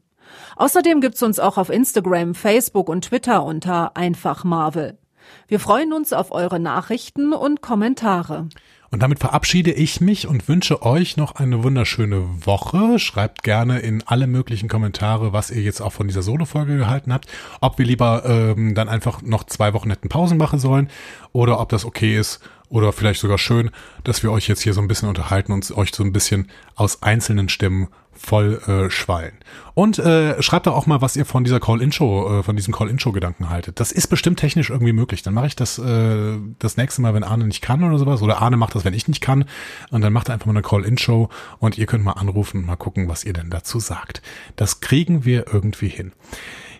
Außerdem 0.56 1.00
gibt's 1.00 1.22
uns 1.22 1.38
auch 1.38 1.58
auf 1.58 1.70
Instagram, 1.70 2.34
Facebook 2.34 2.88
und 2.88 3.04
Twitter 3.04 3.44
unter 3.44 3.96
einfachmarvel. 3.96 4.98
Wir 5.46 5.60
freuen 5.60 5.92
uns 5.92 6.12
auf 6.12 6.32
eure 6.32 6.58
Nachrichten 6.58 7.32
und 7.32 7.62
Kommentare. 7.62 8.48
Und 8.92 9.02
damit 9.02 9.20
verabschiede 9.20 9.72
ich 9.72 10.02
mich 10.02 10.26
und 10.26 10.48
wünsche 10.48 10.82
euch 10.82 11.16
noch 11.16 11.36
eine 11.36 11.64
wunderschöne 11.64 12.28
Woche. 12.44 12.98
Schreibt 12.98 13.42
gerne 13.42 13.78
in 13.78 14.02
alle 14.06 14.26
möglichen 14.26 14.68
Kommentare, 14.68 15.32
was 15.32 15.50
ihr 15.50 15.62
jetzt 15.62 15.80
auch 15.80 15.94
von 15.94 16.08
dieser 16.08 16.20
Solo-Folge 16.20 16.76
gehalten 16.76 17.10
habt. 17.10 17.26
Ob 17.62 17.78
wir 17.78 17.86
lieber 17.86 18.22
ähm, 18.26 18.74
dann 18.74 18.90
einfach 18.90 19.22
noch 19.22 19.44
zwei 19.44 19.72
Wochen 19.72 19.88
hätten 19.88 20.10
Pausen 20.10 20.36
machen 20.36 20.58
sollen 20.58 20.90
oder 21.32 21.58
ob 21.58 21.70
das 21.70 21.86
okay 21.86 22.18
ist 22.18 22.40
oder 22.68 22.92
vielleicht 22.92 23.20
sogar 23.20 23.38
schön, 23.38 23.70
dass 24.04 24.22
wir 24.22 24.30
euch 24.30 24.46
jetzt 24.46 24.60
hier 24.60 24.74
so 24.74 24.82
ein 24.82 24.88
bisschen 24.88 25.08
unterhalten 25.08 25.52
und 25.52 25.74
euch 25.74 25.94
so 25.94 26.04
ein 26.04 26.12
bisschen 26.12 26.50
aus 26.76 27.02
einzelnen 27.02 27.48
Stimmen 27.48 27.88
voll 28.12 28.60
äh, 28.66 28.90
schwallen. 28.90 29.32
Und 29.74 29.98
äh, 29.98 30.40
schreibt 30.42 30.66
doch 30.66 30.74
auch 30.74 30.86
mal, 30.86 31.00
was 31.00 31.16
ihr 31.16 31.24
von 31.24 31.44
dieser 31.44 31.60
Call-In-Show, 31.60 32.40
äh, 32.40 32.42
von 32.42 32.56
diesem 32.56 32.74
Call-In-Show-Gedanken 32.74 33.50
haltet. 33.50 33.80
Das 33.80 33.90
ist 33.90 34.08
bestimmt 34.08 34.38
technisch 34.38 34.70
irgendwie 34.70 34.92
möglich. 34.92 35.22
Dann 35.22 35.34
mache 35.34 35.46
ich 35.46 35.56
das 35.56 35.78
äh, 35.78 36.38
das 36.58 36.76
nächste 36.76 37.02
Mal, 37.02 37.14
wenn 37.14 37.24
Arne 37.24 37.46
nicht 37.46 37.62
kann 37.62 37.82
oder 37.82 37.98
sowas. 37.98 38.22
Oder 38.22 38.42
Arne 38.42 38.56
macht 38.56 38.74
das, 38.74 38.84
wenn 38.84 38.94
ich 38.94 39.08
nicht 39.08 39.20
kann. 39.20 39.46
Und 39.90 40.02
dann 40.02 40.12
macht 40.12 40.28
er 40.28 40.34
einfach 40.34 40.46
mal 40.46 40.52
eine 40.52 40.62
Call-In-Show 40.62 41.28
und 41.58 41.78
ihr 41.78 41.86
könnt 41.86 42.04
mal 42.04 42.12
anrufen 42.12 42.58
und 42.58 42.66
mal 42.66 42.76
gucken, 42.76 43.08
was 43.08 43.24
ihr 43.24 43.32
denn 43.32 43.50
dazu 43.50 43.80
sagt. 43.80 44.22
Das 44.56 44.80
kriegen 44.80 45.24
wir 45.24 45.46
irgendwie 45.52 45.88
hin. 45.88 46.12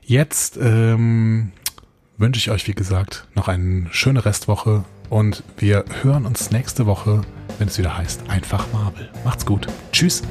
Jetzt 0.03 0.59
ähm, 0.61 1.53
wünsche 2.19 2.39
ich 2.39 2.51
euch, 2.51 2.67
wie 2.67 2.75
gesagt, 2.75 3.27
noch 3.35 3.49
eine 3.49 3.89
schöne 3.91 4.25
Restwoche 4.25 4.85
und 5.09 5.45
wir 5.59 5.85
hören 6.03 6.27
uns 6.27 6.51
nächste 6.51 6.87
Woche, 6.87 7.23
wenn 7.59 7.69
es 7.69 7.79
wieder 7.79 7.97
heißt, 7.97 8.29
einfach 8.29 8.67
Marvel. 8.73 9.11
Macht's 9.25 9.47
gut. 9.47 9.67
Tschüss. 9.93 10.23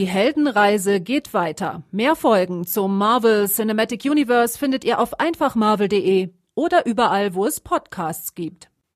Die 0.00 0.06
Heldenreise 0.06 1.00
geht 1.00 1.34
weiter. 1.34 1.82
Mehr 1.90 2.16
Folgen 2.16 2.64
zum 2.64 2.96
Marvel 2.96 3.48
Cinematic 3.48 4.06
Universe 4.06 4.56
findet 4.56 4.82
ihr 4.82 4.98
auf 4.98 5.20
einfachmarvel.de 5.20 6.30
oder 6.54 6.86
überall, 6.86 7.34
wo 7.34 7.44
es 7.44 7.60
Podcasts 7.60 8.34
gibt. 8.34 8.69